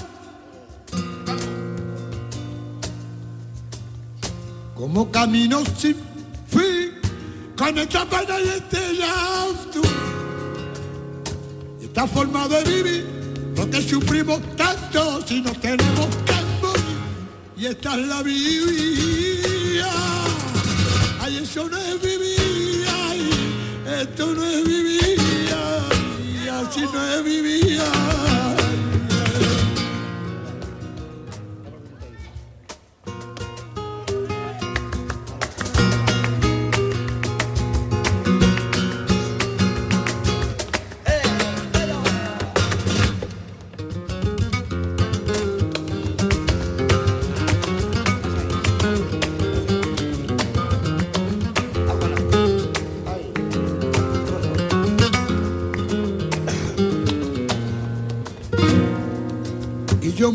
Como 4.76 5.12
camino 5.12 5.64
sin 5.78 5.96
fin 6.48 6.92
Con 7.56 7.78
esta 7.78 8.06
pena 8.06 8.40
y 8.40 8.50
este 8.50 8.94
llanto 8.94 9.82
esta 11.94 12.08
forma 12.08 12.48
de 12.48 12.64
vivir, 12.64 13.06
porque 13.56 13.80
sufrimos 13.80 14.42
tanto 14.56 15.22
si 15.28 15.42
no 15.42 15.52
tenemos 15.52 16.08
morir. 16.60 16.98
Y 17.56 17.68
esta 17.68 18.00
es 18.00 18.08
la 18.08 18.24
vida. 18.24 19.92
Ay, 21.22 21.38
eso 21.38 21.70
no 21.70 21.78
es 21.78 22.02
vivir, 22.02 22.88
esto 24.02 24.26
no 24.26 24.44
es 24.44 24.64
vivir, 24.64 25.20
ay, 25.54 26.48
así 26.50 26.82
no 26.82 27.08
es 27.14 27.24
vivir. 27.24 28.03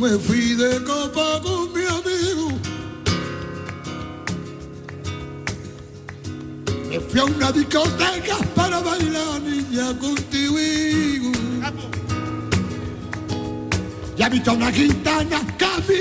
Me 0.08 0.18
fui 0.18 0.54
de 0.54 0.82
copa 0.84 1.40
con 1.42 1.70
mi 1.74 1.84
amigo. 1.84 2.48
Me 6.88 6.98
fui 7.00 7.20
a 7.20 7.24
una 7.24 7.52
discoteca 7.52 8.36
para 8.54 8.80
bailar 8.80 9.40
niña 9.42 9.86
contigo. 9.98 11.32
Ya 14.16 14.28
visto 14.30 14.52
una 14.54 14.72
gitana 14.72 15.40
mí 15.88 16.00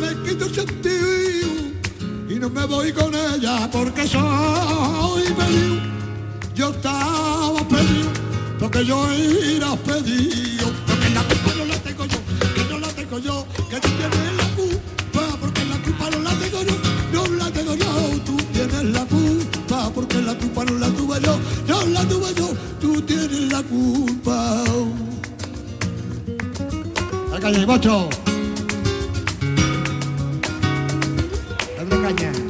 me 0.00 0.10
quito 0.24 0.44
el 0.44 0.54
sentido. 0.54 1.48
Y 2.28 2.34
no 2.38 2.48
me 2.50 2.64
voy 2.64 2.92
con 2.92 3.12
ella 3.12 3.68
porque 3.72 4.06
soy 4.06 5.24
pedido. 5.38 5.76
Yo 6.54 6.70
estaba 6.70 7.60
pedido 7.68 8.10
porque 8.60 8.84
yo 8.84 8.98
era 9.10 9.74
pedido. 9.76 10.77
Yo, 13.18 13.46
que 13.70 13.80
tú 13.80 13.88
tienes 13.88 14.36
la 14.36 14.48
culpa, 14.54 15.36
porque 15.40 15.64
la 15.64 15.78
culpa 15.78 16.10
no 16.10 16.18
la 16.20 16.30
tengo 16.38 16.62
yo, 16.62 16.76
no 17.12 17.26
la 17.36 17.50
tengo 17.50 17.74
yo, 17.74 18.20
tú 18.24 18.36
tienes 18.52 18.84
la 18.84 19.04
culpa, 19.06 19.90
porque 19.94 20.22
la 20.22 20.34
culpa 20.34 20.64
no 20.64 20.78
la 20.78 20.88
tuve 20.88 21.20
yo, 21.20 21.38
no 21.66 21.86
la 21.86 22.04
tuve 22.04 22.34
yo, 22.34 22.48
tú 22.80 23.02
tienes 23.02 23.52
la 23.52 23.62
culpa. 23.62 24.64
La 27.32 27.40
calle, 27.40 27.64
bocho. 27.64 28.08
Dale 31.76 32.02
caña. 32.02 32.47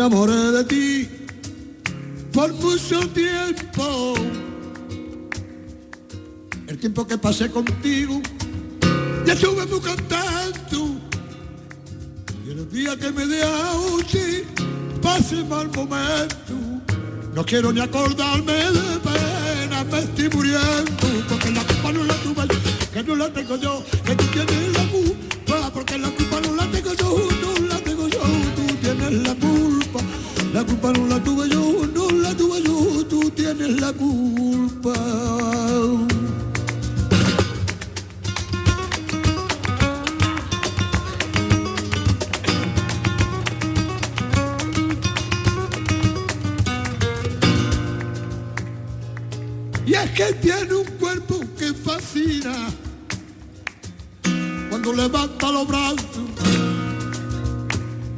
Enamoré 0.00 0.52
de 0.52 0.64
ti 0.64 1.08
por 2.32 2.50
mucho 2.54 3.06
tiempo. 3.10 4.14
El 6.66 6.78
tiempo 6.78 7.06
que 7.06 7.18
pasé 7.18 7.50
contigo, 7.50 8.22
ya 9.26 9.34
estuve 9.34 9.66
muy 9.66 9.80
contento. 9.80 10.78
Y 12.46 12.50
el 12.50 12.70
día 12.70 12.96
que 12.96 13.10
me 13.12 13.26
dejaste, 13.26 14.46
pasé 15.02 15.44
mal 15.44 15.68
momento. 15.68 16.54
No 17.34 17.44
quiero 17.44 17.70
ni 17.70 17.80
acordarme 17.80 18.54
de 18.54 18.98
pena, 19.04 19.84
me 19.84 19.98
estoy 19.98 20.30
muriendo. 20.30 21.06
Porque 21.28 21.50
la 21.50 21.62
culpa 21.62 21.92
no 21.92 22.04
la 22.04 22.14
tuve 22.14 22.44
yo, 22.48 22.90
que 22.92 23.02
no 23.02 23.16
la 23.16 23.30
tengo 23.30 23.56
yo, 23.56 23.84
que 24.06 24.16
tú 24.16 24.24
tienes 24.32 24.72
la 24.72 24.84
culpa. 24.90 25.70
Porque 25.74 25.98
la 25.98 26.08
culpa 26.08 26.40
no 26.40 26.54
la 26.54 26.66
tengo 26.70 26.94
yo, 26.94 27.28
no 27.42 27.66
la 27.66 27.78
tengo 27.80 28.08
yo, 28.08 28.20
tú 28.56 28.74
tienes 28.80 29.12
la 29.28 29.34
culpa. 29.34 29.49
La 30.52 30.64
culpa 30.64 30.92
no 30.92 31.06
la 31.06 31.22
tuve 31.22 31.48
yo, 31.48 31.86
no 31.94 32.10
la 32.10 32.34
tuve 32.34 32.60
yo, 32.62 33.06
tú 33.06 33.30
tienes 33.30 33.80
la 33.80 33.92
culpa. 33.92 34.39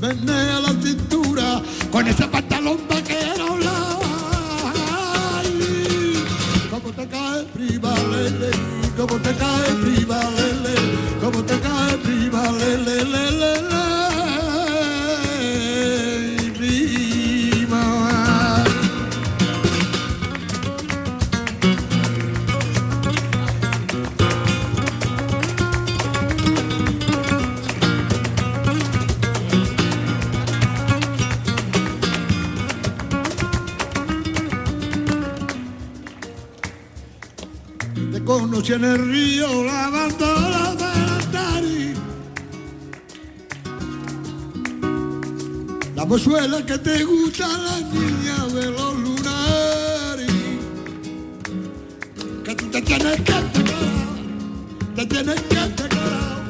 Menea 0.03 0.59
la 0.59 0.72
cintura 0.82 1.62
con 1.92 2.07
ese 2.09 2.26
pantalón 2.26 2.78
vaquero. 2.88 3.46
Ay, 5.36 6.24
Cómo 6.70 6.90
te 6.92 7.07
cae 7.07 7.44
prima 7.55 7.94
lele, 8.11 8.50
cómo 8.96 9.14
te 9.20 9.32
cae 9.42 9.70
prima 9.82 10.20
lele, 10.38 10.74
cómo 11.20 11.44
te 11.44 11.57
cae 11.61 11.96
prima 11.98 12.42
lele, 12.50 13.05
lele, 13.05 13.53
Te 38.62 38.68
conocí 38.68 38.84
en 38.84 38.84
el 38.84 39.08
río 39.10 39.64
la 39.64 39.90
delantari. 40.78 41.94
La 45.96 46.04
mozuela 46.04 46.64
que 46.64 46.78
te 46.78 47.02
gusta 47.02 47.48
la 47.48 47.80
niña 47.80 48.46
de 48.54 48.70
los 48.70 48.94
lunares. 48.98 50.30
Que 52.44 52.54
tú 52.54 52.70
te 52.70 52.82
tienes 52.82 53.20
que 53.22 53.32
declarar, 53.32 54.08
te 54.94 55.06
tienes 55.06 55.40
que 55.40 55.56
declarar. 55.56 56.42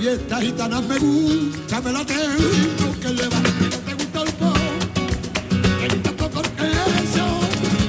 Y 0.00 0.06
esta 0.06 0.40
gitana 0.40 0.80
me 0.80 0.98
gusta, 0.98 1.80
me 1.82 1.92
la 1.92 2.06
tengo 2.06 3.00
que 3.00 3.08
no 3.12 3.28
te 3.84 3.94
gusta 3.94 4.22
el 4.22 4.32
pop, 4.32 4.56
ni 5.92 5.98
tampoco 6.00 6.40
el 6.40 6.72
eso. 7.04 7.26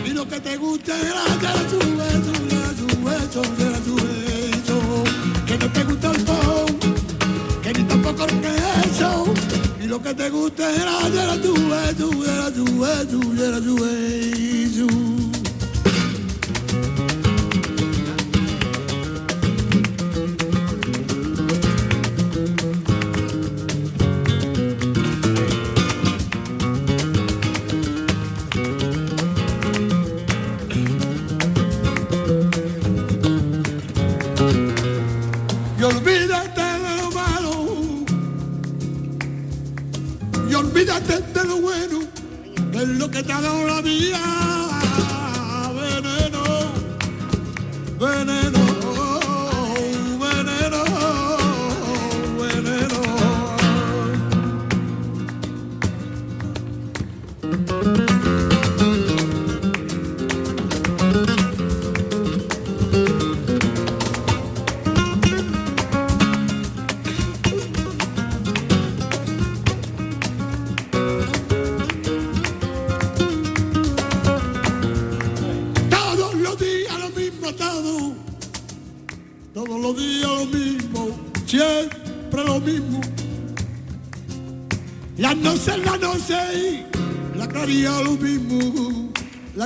Y 0.06 0.10
lo 0.10 0.28
que 0.28 0.42
te 0.42 0.58
gusta 0.58 1.00
es 1.00 1.08
la 1.08 1.38
de 1.38 1.95
de. 3.42 5.04
Que 5.46 5.58
no 5.58 5.72
te 5.72 5.84
gusta 5.84 6.12
el 6.12 6.24
pop, 6.24 6.70
que 7.64 7.74
ni 7.74 7.84
tampoco 7.84 8.26
el 8.26 8.36
eso. 8.90 9.26
Y 9.84 9.88
lo 9.88 10.02
que 10.02 10.14
te 10.14 10.30
gusta 10.30 10.72
es 10.72 10.80
la 10.80 11.10
de 11.10 11.42
tu 11.44 11.54
beso, 13.76 15.15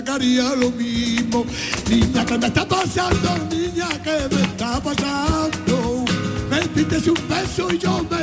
La 0.09 0.15
caría 0.15 0.55
lo 0.55 0.71
mismo. 0.71 1.45
Niña, 1.87 2.25
que 2.25 2.37
me 2.39 2.47
está 2.47 2.67
pasando? 2.67 3.29
Niña, 3.51 3.89
que 4.03 4.35
me 4.35 4.41
está 4.41 4.81
pasando? 4.81 6.03
Me 6.49 6.61
diste 6.73 7.11
un 7.11 7.27
beso 7.27 7.71
y 7.71 7.77
yo 7.77 8.03
me 8.09 8.17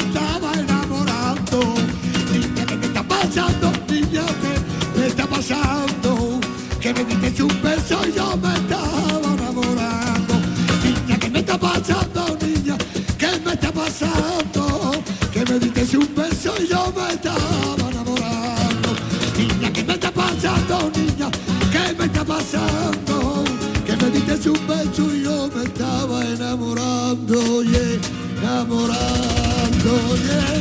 enamorando, 27.27 27.63
yeah, 27.65 27.99
enamorando, 28.39 29.93
yeah, 30.23 30.55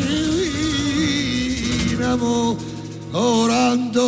enamorando. 1.94 4.06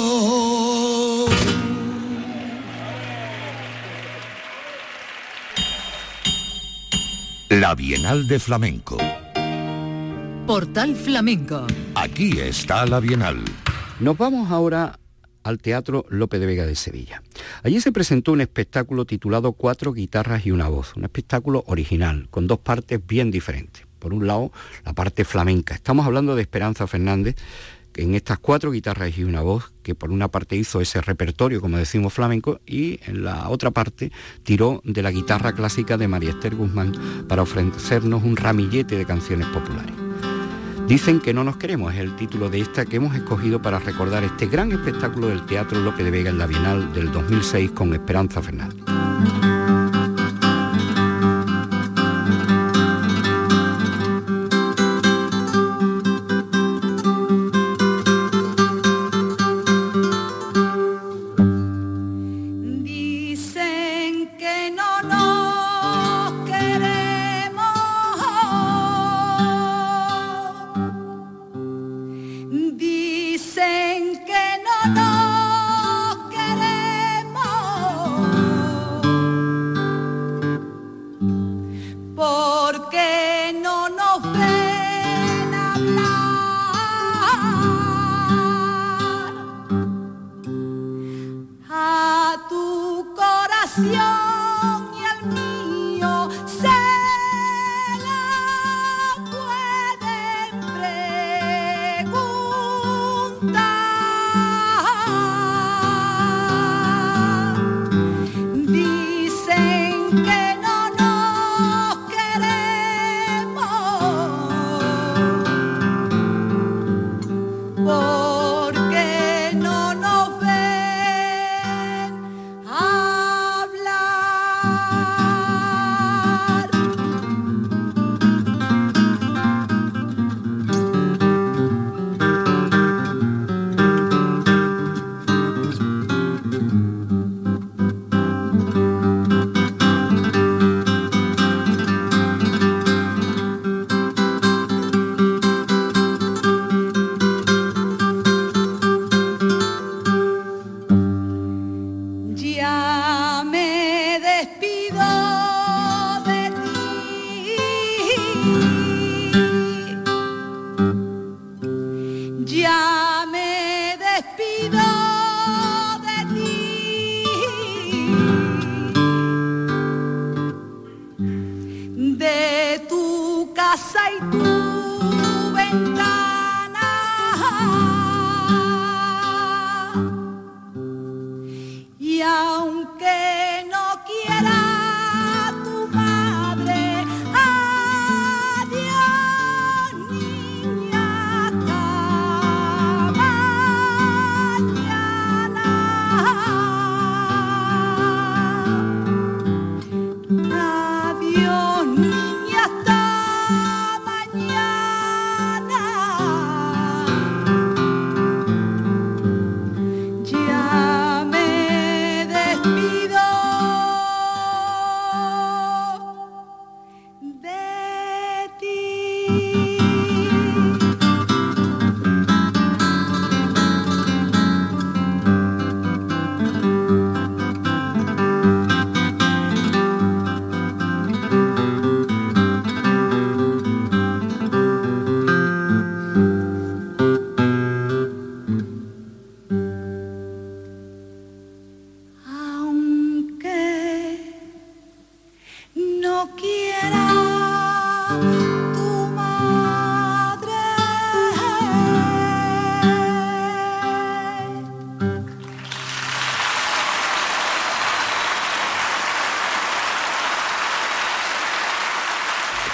La 7.49 7.73
Bienal 7.75 8.27
de 8.27 8.39
Flamenco. 8.39 8.97
Portal 10.45 10.95
Flamenco. 10.95 11.65
Aquí 11.95 12.39
está 12.39 12.85
la 12.85 12.99
Bienal. 12.99 13.43
Nos 13.99 14.15
vamos 14.17 14.51
ahora 14.51 14.99
al 15.43 15.59
Teatro 15.59 16.05
Lope 16.09 16.39
de 16.39 16.45
Vega 16.45 16.65
de 16.65 16.75
Sevilla. 16.75 17.21
Allí 17.67 17.81
se 17.81 17.91
presentó 17.91 18.31
un 18.31 18.39
espectáculo 18.39 19.03
titulado 19.03 19.51
Cuatro 19.51 19.91
guitarras 19.91 20.45
y 20.45 20.51
una 20.51 20.69
voz, 20.69 20.95
un 20.95 21.03
espectáculo 21.03 21.65
original, 21.67 22.29
con 22.29 22.47
dos 22.47 22.59
partes 22.59 23.05
bien 23.05 23.29
diferentes. 23.29 23.85
Por 23.99 24.13
un 24.13 24.25
lado, 24.25 24.53
la 24.85 24.93
parte 24.93 25.25
flamenca. 25.25 25.75
Estamos 25.75 26.05
hablando 26.05 26.33
de 26.37 26.43
Esperanza 26.43 26.87
Fernández, 26.87 27.35
que 27.91 28.03
en 28.03 28.15
estas 28.15 28.39
cuatro 28.39 28.71
guitarras 28.71 29.17
y 29.17 29.25
una 29.25 29.41
voz, 29.41 29.73
que 29.83 29.95
por 29.95 30.11
una 30.11 30.29
parte 30.29 30.55
hizo 30.55 30.79
ese 30.79 31.01
repertorio, 31.01 31.59
como 31.59 31.75
decimos 31.75 32.13
flamenco, 32.13 32.61
y 32.65 33.01
en 33.05 33.25
la 33.25 33.49
otra 33.49 33.71
parte 33.71 34.13
tiró 34.43 34.81
de 34.85 35.03
la 35.03 35.11
guitarra 35.11 35.51
clásica 35.51 35.97
de 35.97 36.07
María 36.07 36.29
Esther 36.29 36.55
Guzmán 36.55 36.93
para 37.27 37.41
ofrecernos 37.41 38.23
un 38.23 38.37
ramillete 38.37 38.95
de 38.95 39.05
canciones 39.05 39.47
populares. 39.47 40.06
Dicen 40.87 41.19
que 41.19 41.33
no 41.33 41.43
nos 41.43 41.57
queremos, 41.57 41.93
es 41.93 41.99
el 41.99 42.15
título 42.15 42.49
de 42.49 42.61
esta 42.61 42.85
que 42.85 42.95
hemos 42.95 43.13
escogido 43.13 43.61
para 43.61 43.77
recordar 43.77 44.23
este 44.23 44.47
gran 44.47 44.71
espectáculo 44.71 45.27
del 45.27 45.45
Teatro 45.45 45.81
Lope 45.81 46.01
de 46.01 46.11
Vega 46.11 46.29
en 46.29 46.37
la 46.37 46.47
Bienal 46.47 46.93
del 46.93 47.11
2006 47.11 47.71
con 47.71 47.93
Esperanza 47.93 48.41
Fernández. 48.41 48.85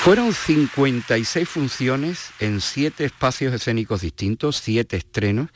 Fueron 0.03 0.33
56 0.33 1.47
funciones 1.47 2.31
en 2.41 2.59
7 2.59 3.05
espacios 3.05 3.53
escénicos 3.53 4.01
distintos, 4.01 4.57
7 4.57 4.97
estrenos 4.97 5.47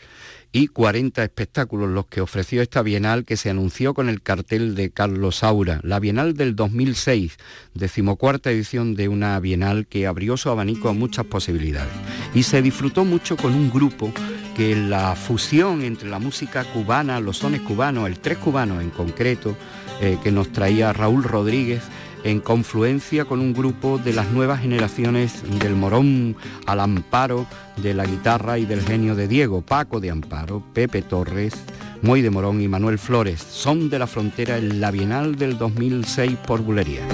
y 0.53 0.67
40 0.67 1.21
espectáculos 1.21 1.89
los 1.89 2.07
que 2.07 2.21
ofreció 2.21 2.61
esta 2.61 2.81
Bienal 2.81 3.25
que 3.25 3.35
se 3.35 3.49
anunció 3.49 3.93
con 3.93 4.07
el 4.07 4.21
cartel 4.21 4.73
de 4.73 4.89
Carlos 4.89 5.35
Saura, 5.39 5.81
la 5.83 5.99
Bienal 5.99 6.33
del 6.33 6.55
2006, 6.55 7.35
decimocuarta 7.73 8.49
edición 8.49 8.95
de 8.95 9.09
una 9.09 9.37
Bienal 9.41 9.85
que 9.85 10.07
abrió 10.07 10.37
su 10.37 10.49
abanico 10.49 10.87
a 10.87 10.93
muchas 10.93 11.25
posibilidades. 11.25 11.91
Y 12.33 12.43
se 12.43 12.61
disfrutó 12.61 13.03
mucho 13.03 13.35
con 13.35 13.53
un 13.53 13.69
grupo 13.69 14.13
que 14.55 14.77
la 14.77 15.17
fusión 15.17 15.81
entre 15.81 16.07
la 16.07 16.19
música 16.19 16.63
cubana, 16.63 17.19
los 17.19 17.39
sones 17.39 17.59
cubanos, 17.59 18.07
el 18.07 18.19
tres 18.19 18.37
cubano 18.37 18.79
en 18.79 18.91
concreto, 18.91 19.57
eh, 19.99 20.17
que 20.23 20.31
nos 20.31 20.53
traía 20.53 20.93
Raúl 20.93 21.25
Rodríguez, 21.25 21.81
en 22.27 22.41
confluencia 22.41 23.23
con 23.23 23.39
un 23.39 23.53
grupo 23.53 23.97
de 23.97 24.11
las 24.11 24.29
nuevas 24.31 24.59
generaciones 24.59 25.43
del 25.59 25.75
Morón 25.75 26.35
al 26.65 26.81
Amparo 26.81 27.45
de 27.77 27.93
la 27.93 28.05
guitarra 28.05 28.59
y 28.59 28.65
del 28.65 28.81
genio 28.81 29.15
de 29.15 29.29
Diego, 29.29 29.61
Paco 29.61 30.01
de 30.01 30.11
Amparo, 30.11 30.61
Pepe 30.73 31.01
Torres, 31.01 31.53
Moy 32.01 32.21
de 32.21 32.29
Morón 32.29 32.61
y 32.61 32.67
Manuel 32.67 32.99
Flores. 32.99 33.39
Son 33.39 33.89
de 33.89 33.99
la 33.99 34.07
frontera 34.07 34.57
en 34.57 34.81
la 34.81 34.91
Bienal 34.91 35.37
del 35.37 35.57
2006 35.57 36.35
por 36.45 36.61
Bulería. 36.61 37.07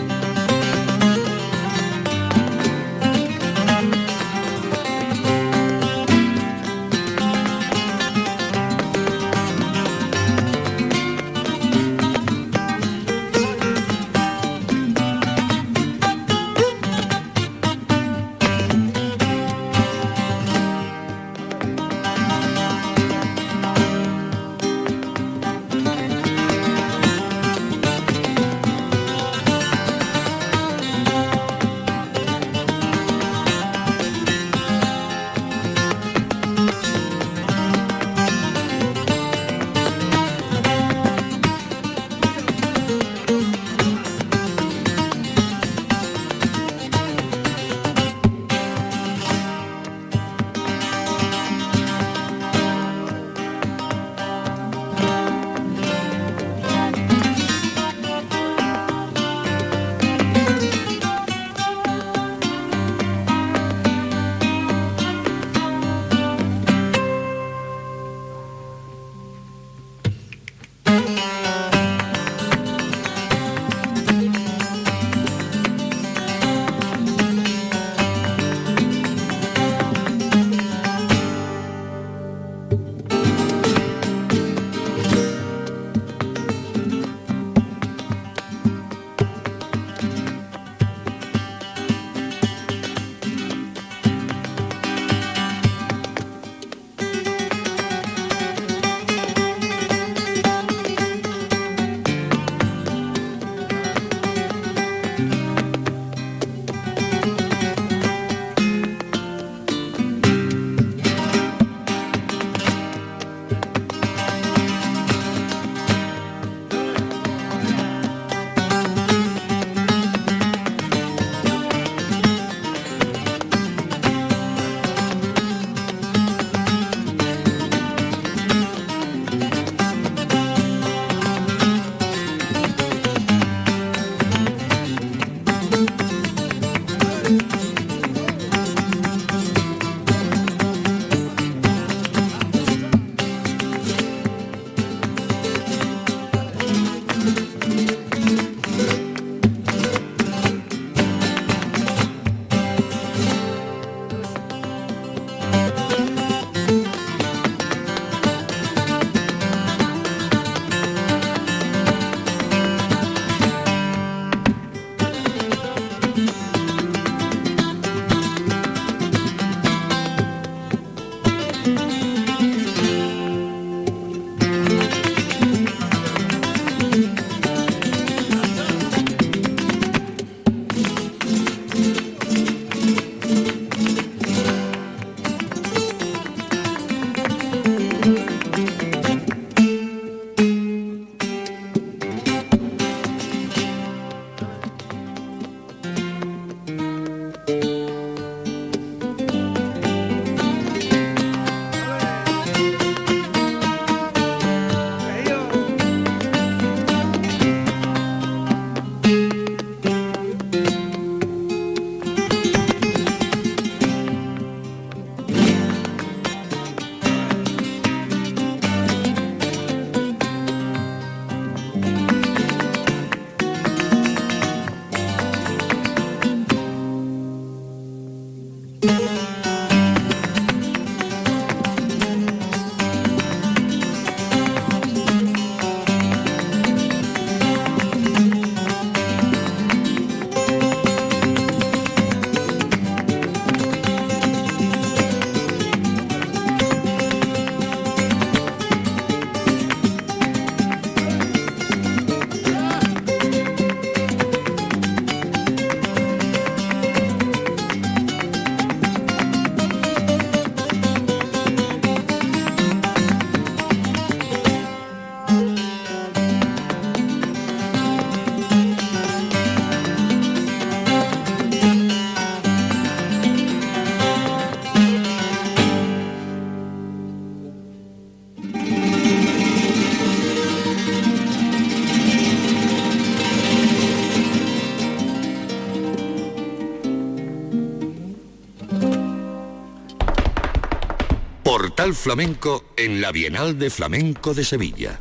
Portal 291.74 291.96
Flamenco 291.96 292.66
en 292.78 293.02
la 293.02 293.12
Bienal 293.12 293.58
de 293.58 293.72
Flamenco 293.72 294.36
de 294.36 294.44
Sevilla. 294.44 295.00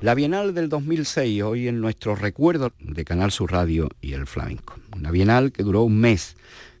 La 0.00 0.14
Bienal 0.14 0.54
del 0.54 0.68
2006, 0.68 1.42
hoy 1.42 1.66
en 1.66 1.80
nuestro 1.80 2.14
recuerdo 2.14 2.72
de 2.78 3.04
Canal 3.04 3.32
Sur 3.32 3.50
Radio 3.50 3.88
y 4.00 4.12
el 4.12 4.28
Flamenco. 4.28 4.74
Una 4.96 5.10
Bienal 5.10 5.50
que 5.50 5.64
duró 5.64 5.82
un 5.82 5.98
mes, 5.98 6.36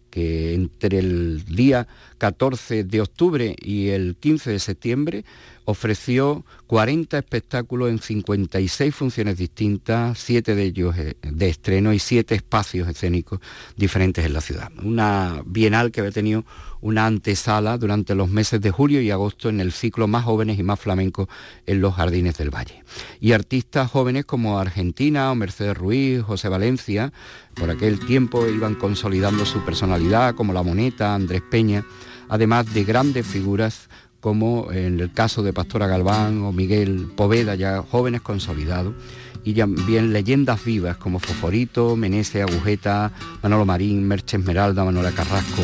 que 0.08 0.54
entre 0.54 1.00
el 1.00 1.44
día 1.46 1.88
14 2.18 2.84
de 2.84 3.00
octubre 3.00 3.56
y 3.60 3.88
el 3.88 4.14
15 4.20 4.52
de 4.52 4.58
septiembre 4.60 5.24
ofreció 5.64 6.46
40 6.68 7.18
espectáculos 7.18 7.90
en 7.90 7.98
56 7.98 8.94
funciones 8.94 9.36
distintas, 9.36 10.16
siete 10.18 10.54
de 10.54 10.62
ellos 10.62 10.96
eh, 10.96 11.16
de 11.22 11.48
estreno 11.48 11.92
y 11.92 11.98
siete 11.98 12.36
espacios 12.36 12.88
escénicos 12.88 13.40
diferentes 13.76 14.24
en 14.24 14.32
la 14.32 14.40
ciudad. 14.40 14.70
Una 14.82 15.42
bienal 15.44 15.90
que 15.90 16.00
había 16.00 16.12
tenido 16.12 16.44
una 16.86 17.04
antesala 17.04 17.78
durante 17.78 18.14
los 18.14 18.30
meses 18.30 18.60
de 18.60 18.70
julio 18.70 19.00
y 19.00 19.10
agosto 19.10 19.48
en 19.48 19.58
el 19.58 19.72
ciclo 19.72 20.06
Más 20.06 20.24
jóvenes 20.24 20.56
y 20.56 20.62
más 20.62 20.78
flamencos 20.78 21.26
en 21.66 21.80
los 21.80 21.94
Jardines 21.94 22.38
del 22.38 22.54
Valle. 22.54 22.84
Y 23.20 23.32
artistas 23.32 23.90
jóvenes 23.90 24.24
como 24.24 24.60
Argentina 24.60 25.32
o 25.32 25.34
Mercedes 25.34 25.76
Ruiz, 25.76 26.22
José 26.22 26.48
Valencia, 26.48 27.12
por 27.54 27.70
aquel 27.70 27.98
tiempo 27.98 28.46
iban 28.46 28.76
consolidando 28.76 29.44
su 29.44 29.64
personalidad 29.64 30.36
como 30.36 30.52
La 30.52 30.62
Moneta, 30.62 31.12
Andrés 31.12 31.42
Peña, 31.50 31.84
además 32.28 32.72
de 32.72 32.84
grandes 32.84 33.26
figuras 33.26 33.88
como 34.20 34.70
en 34.70 35.00
el 35.00 35.12
caso 35.12 35.42
de 35.42 35.52
Pastora 35.52 35.88
Galván 35.88 36.42
o 36.42 36.52
Miguel 36.52 37.08
Poveda, 37.16 37.56
ya 37.56 37.82
jóvenes 37.82 38.20
consolidados, 38.20 38.94
y 39.42 39.54
también 39.54 40.12
leyendas 40.12 40.64
vivas 40.64 40.98
como 40.98 41.18
Foforito, 41.18 41.96
Menese, 41.96 42.42
Agujeta, 42.42 43.10
Manolo 43.42 43.64
Marín, 43.64 44.06
Merche 44.06 44.36
Esmeralda, 44.36 44.84
Manuela 44.84 45.10
Carrasco. 45.10 45.62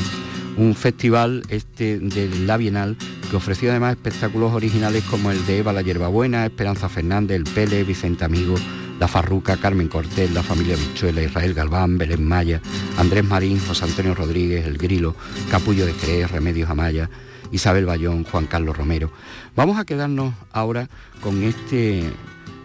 Un 0.57 0.75
festival 0.75 1.43
este 1.49 1.99
de 1.99 2.29
la 2.47 2.59
Bienal 2.59 2.97
que 3.31 3.37
ofreció 3.37 3.71
además 3.71 3.93
espectáculos 3.93 4.53
originales 4.53 5.03
como 5.05 5.31
el 5.31 5.47
de 5.47 5.59
Eva 5.59 5.73
la 5.73 5.81
Yerbabuena, 5.81 6.45
Esperanza 6.45 6.91
Fernández, 6.91 7.39
El 7.39 7.45
Pele, 7.45 7.85
Vicente 7.85 8.25
Amigo, 8.25 8.57
La 9.01 9.09
Farruca, 9.09 9.57
Carmen 9.57 9.89
Cortés, 9.89 10.31
La 10.33 10.43
Familia 10.43 10.77
Bichuela, 10.77 11.23
Israel 11.23 11.55
Galván, 11.55 11.97
Belén 11.97 12.29
Maya, 12.29 12.61
Andrés 12.99 13.25
Marín, 13.25 13.59
José 13.61 13.87
Antonio 13.87 14.15
Rodríguez, 14.15 14.67
El 14.67 14.77
Grilo, 14.77 15.17
Capullo 15.51 15.87
de 15.87 15.95
Jerez, 15.95 16.31
Remedios 16.31 16.69
Amaya, 16.69 17.09
Isabel 17.51 17.87
Bayón, 17.87 18.25
Juan 18.25 18.47
Carlos 18.47 18.77
Romero. 18.77 19.11
Vamos 19.57 19.79
a 19.79 19.87
quedarnos 19.87 20.35
ahora 20.53 20.91
con 21.23 21.43
este, 21.43 22.05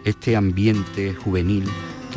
este 0.04 0.36
ambiente 0.36 1.14
juvenil 1.14 1.64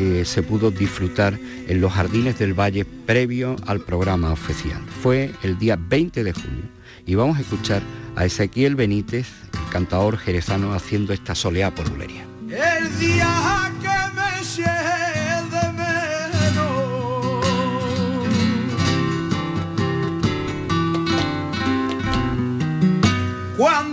que 0.02 0.26
se 0.26 0.42
pudo 0.42 0.72
disfrutar 0.72 1.38
en 1.68 1.80
los 1.80 1.94
jardines 1.94 2.40
del 2.40 2.60
Valle 2.60 2.86
previo 2.86 3.56
al 3.68 3.82
programa 3.82 4.32
oficial. 4.32 4.82
Fue 5.04 5.32
el 5.44 5.60
día 5.60 5.78
20 5.80 6.24
de 6.24 6.34
junio 6.34 6.64
y 7.06 7.14
vamos 7.14 7.38
a 7.38 7.42
escuchar 7.42 7.84
a 8.16 8.26
Ezequiel 8.26 8.76
Benítez, 8.76 9.28
el 9.54 9.70
cantador 9.72 10.18
jerezano, 10.18 10.74
haciendo 10.74 11.14
esta 11.14 11.36
soleá 11.36 11.70
por 11.70 11.88
bulería. 11.88 12.26
El 12.50 13.00
día 13.00 13.72
que 13.80 13.88
me 14.16 14.42
Cuando 23.56 23.91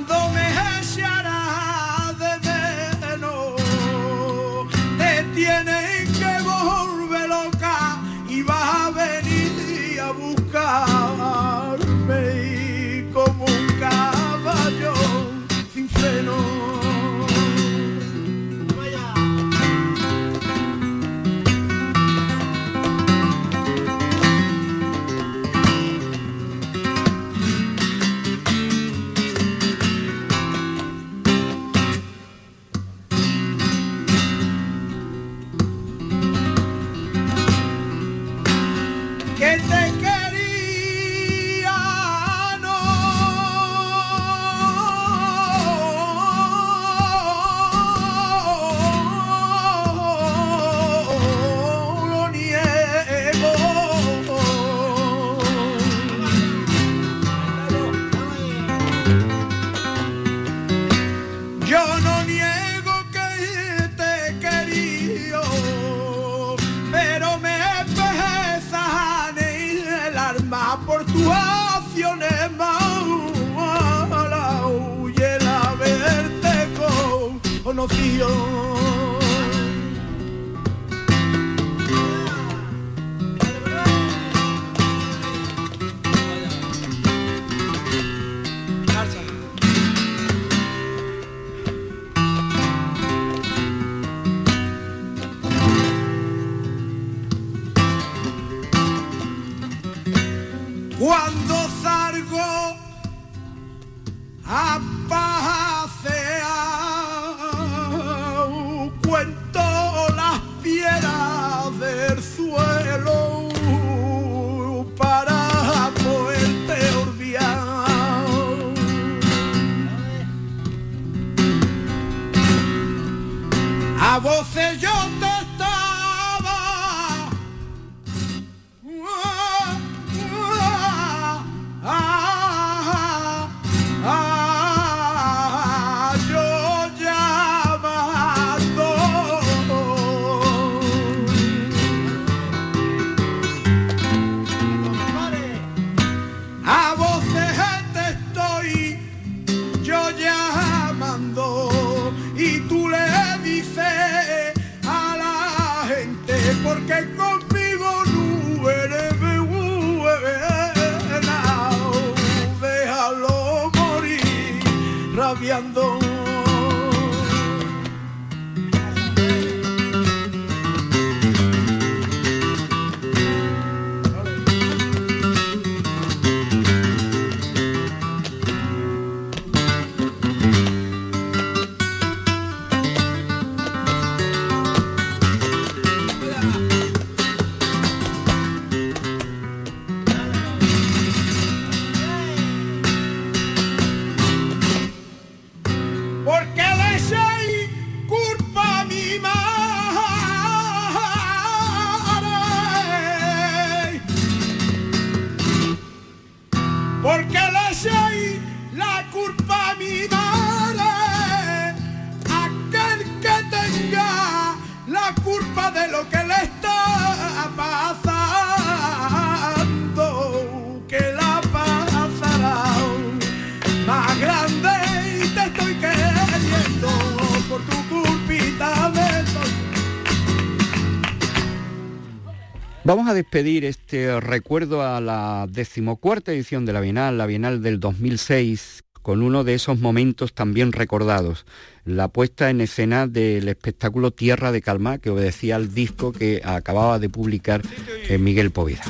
Vamos 232.89 233.07
a 233.07 233.12
despedir 233.12 233.66
este 233.66 234.18
recuerdo 234.18 234.80
a 234.80 234.99
la 235.03 235.47
decimocuarta 235.47 236.32
edición 236.32 236.64
de 236.64 236.72
la 236.72 236.80
Bienal, 236.80 237.18
la 237.18 237.26
Bienal 237.26 237.61
del 237.61 237.80
2006, 237.80 238.82
con 239.03 239.20
uno 239.20 239.45
de 239.45 239.53
esos 239.53 239.78
momentos 239.78 240.32
también 240.32 240.72
recordados, 240.72 241.45
la 241.84 242.09
puesta 242.09 242.49
en 242.49 242.62
escena 242.62 243.07
del 243.07 243.49
espectáculo 243.49 244.11
Tierra 244.11 244.53
de 244.53 244.62
Calma, 244.62 244.97
que 244.97 245.11
obedecía 245.11 245.57
al 245.57 245.74
disco 245.74 246.12
que 246.12 246.41
acababa 246.43 246.99
de 246.99 247.11
publicar 247.11 247.61
eh, 248.09 248.16
Miguel 248.16 248.53
Poveda. 248.53 248.84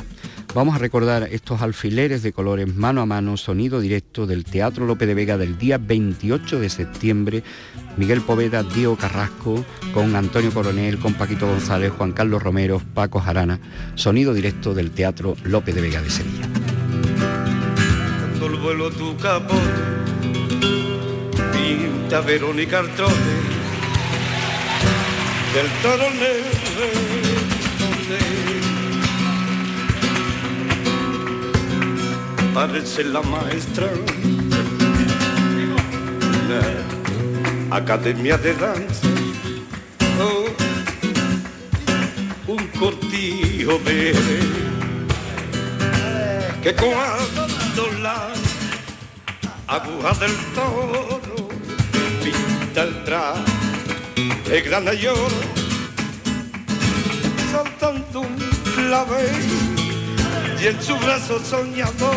Vamos 0.55 0.75
a 0.75 0.79
recordar 0.79 1.29
estos 1.31 1.61
alfileres 1.61 2.23
de 2.23 2.33
colores 2.33 2.75
mano 2.75 3.01
a 3.01 3.05
mano, 3.05 3.37
sonido 3.37 3.79
directo 3.79 4.25
del 4.25 4.45
Teatro 4.45 4.87
Lope 4.87 5.05
de 5.05 5.13
Vega 5.13 5.37
del 5.37 5.59
día 5.59 5.77
28 5.77 6.59
de 6.59 6.69
septiembre. 6.69 7.43
Miguel 7.97 8.21
Poveda, 8.21 8.63
Diego 8.63 8.95
Carrasco, 8.97 9.63
con 9.93 10.15
Antonio 10.15 10.51
Coronel, 10.51 10.97
con 10.97 11.13
Paquito 11.13 11.45
González, 11.45 11.91
Juan 11.95 12.13
Carlos 12.13 12.41
Romero, 12.41 12.81
Paco 12.95 13.19
Jarana. 13.19 13.59
Sonido 13.93 14.33
directo 14.33 14.73
del 14.73 14.89
Teatro 14.89 15.35
Lope 15.43 15.71
de 15.71 15.81
Vega 15.81 16.01
de 16.01 16.09
Sevilla. 16.09 16.47
Parece 32.53 33.03
la 33.03 33.21
maestra. 33.21 33.87
La 36.49 37.75
academia 37.77 38.37
de 38.37 38.53
danza. 38.53 39.07
Oh, 40.21 40.45
un 42.47 42.67
cortillo 42.79 43.79
verde 43.79 44.39
que 46.61 46.75
cuando 46.75 47.87
la 48.01 48.33
aguja 49.67 50.13
del 50.19 50.35
toro 50.53 51.19
pinta 52.21 52.83
el 52.83 53.03
traje 53.05 53.59
de 54.49 55.09
oro 55.09 55.27
saltando 57.51 58.21
un 58.21 58.35
clavel 58.75 59.78
y 60.61 60.67
en 60.67 60.81
su 60.81 60.95
brazo 60.97 61.39
soñador 61.43 62.15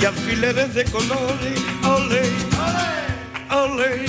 y 0.00 0.04
alfileres 0.04 0.74
de 0.74 0.84
colores, 0.84 1.60
ole, 1.84 2.22
ole, 3.50 4.06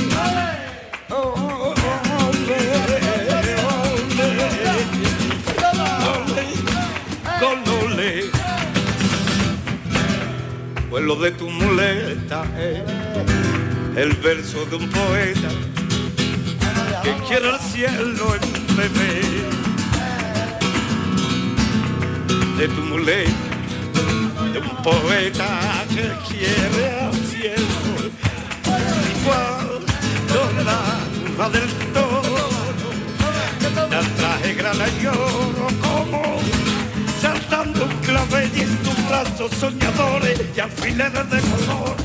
ole, 1.09 1.57
ole, 6.09 6.45
con 7.39 7.59
ole. 7.83 8.23
Pues 10.89 11.03
lo 11.03 11.15
de 11.15 11.31
tu 11.31 11.49
muleta 11.49 12.45
es 12.57 13.97
el 13.97 14.13
verso 14.13 14.65
de 14.65 14.75
un 14.77 14.89
poeta 14.89 15.49
que 17.03 17.13
quiere 17.27 17.49
al 17.49 17.59
cielo 17.59 18.35
en 18.35 18.77
bebé 18.77 19.21
de 22.57 22.67
tu 22.69 22.81
muleta 22.81 23.52
de 24.53 24.59
un 24.59 24.75
poeta 24.83 25.83
que 25.89 26.11
quiere 26.27 26.99
al 27.01 27.13
cielo 27.25 28.11
cuando 29.25 30.63
la 30.63 30.79
va 31.39 31.49
del 31.49 31.69
toro 31.91 32.49
da 33.89 34.01
traje 34.17 34.53
grana 34.53 34.85
y 35.01 35.07
oro 35.07 35.67
como 35.81 36.21
saltando 37.19 37.85
un 37.85 37.97
clavel 38.01 38.51
y 38.55 38.61
en 38.61 38.77
tus 38.77 39.09
brazos 39.09 39.51
soñadores 39.59 40.39
y 40.55 40.59
alfileres 40.59 41.29
de 41.31 41.41
color 41.41 42.02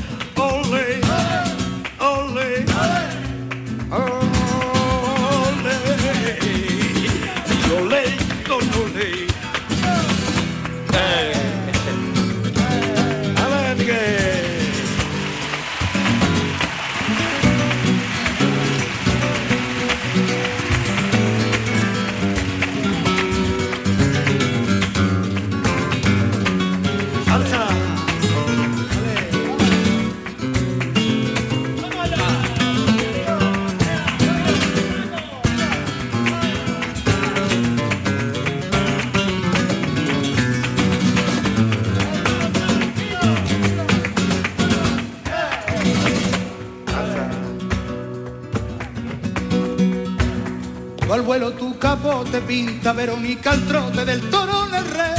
tu 52.19 52.25
capote 52.25 52.41
pinta 52.41 52.93
Verónica 52.93 53.51
al 53.51 53.61
trote 53.65 54.05
del 54.05 54.21
toro 54.29 54.67
en 54.67 54.75
el 54.75 54.85
rey 54.91 55.15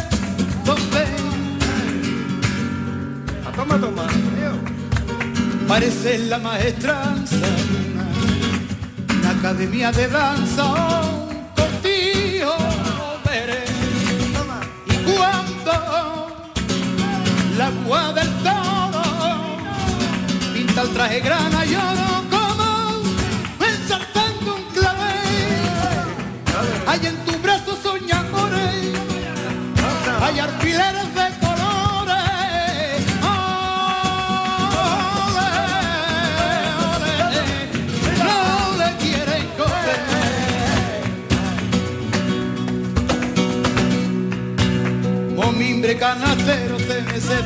donde 0.65 1.07
toma 3.57 3.79
toma 3.79 4.07
parece 5.69 6.19
la 6.19 6.39
maestranza 6.39 7.37
una, 9.23 9.31
academia 9.31 9.93
de 9.93 10.09
danza 10.09 10.65
cortillo 11.57 12.55
veré 13.25 13.65
y 14.87 14.95
cuando 15.05 15.73
la 17.57 17.67
agua 17.67 18.13
del 18.13 18.29
toro 18.43 19.03
pinta 20.55 20.83
el 20.83 20.89
traje 20.91 21.21
grana 21.21 21.65
y 21.65 22.00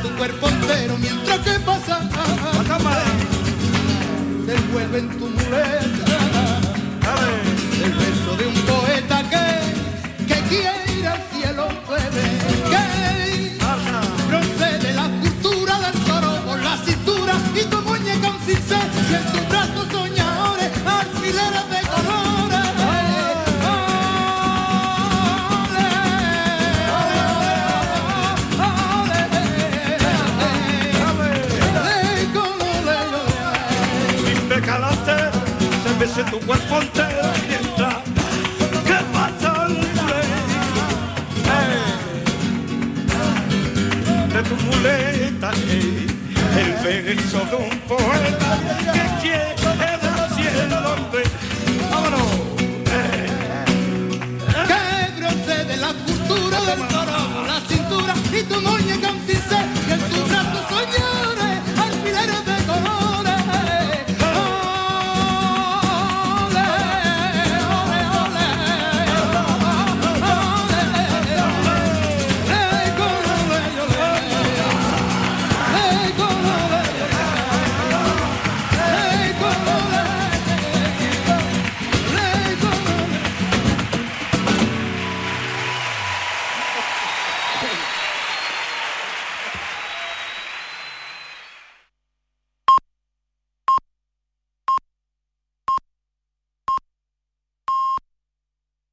tu 0.05 0.15
cuerpo 0.17 0.54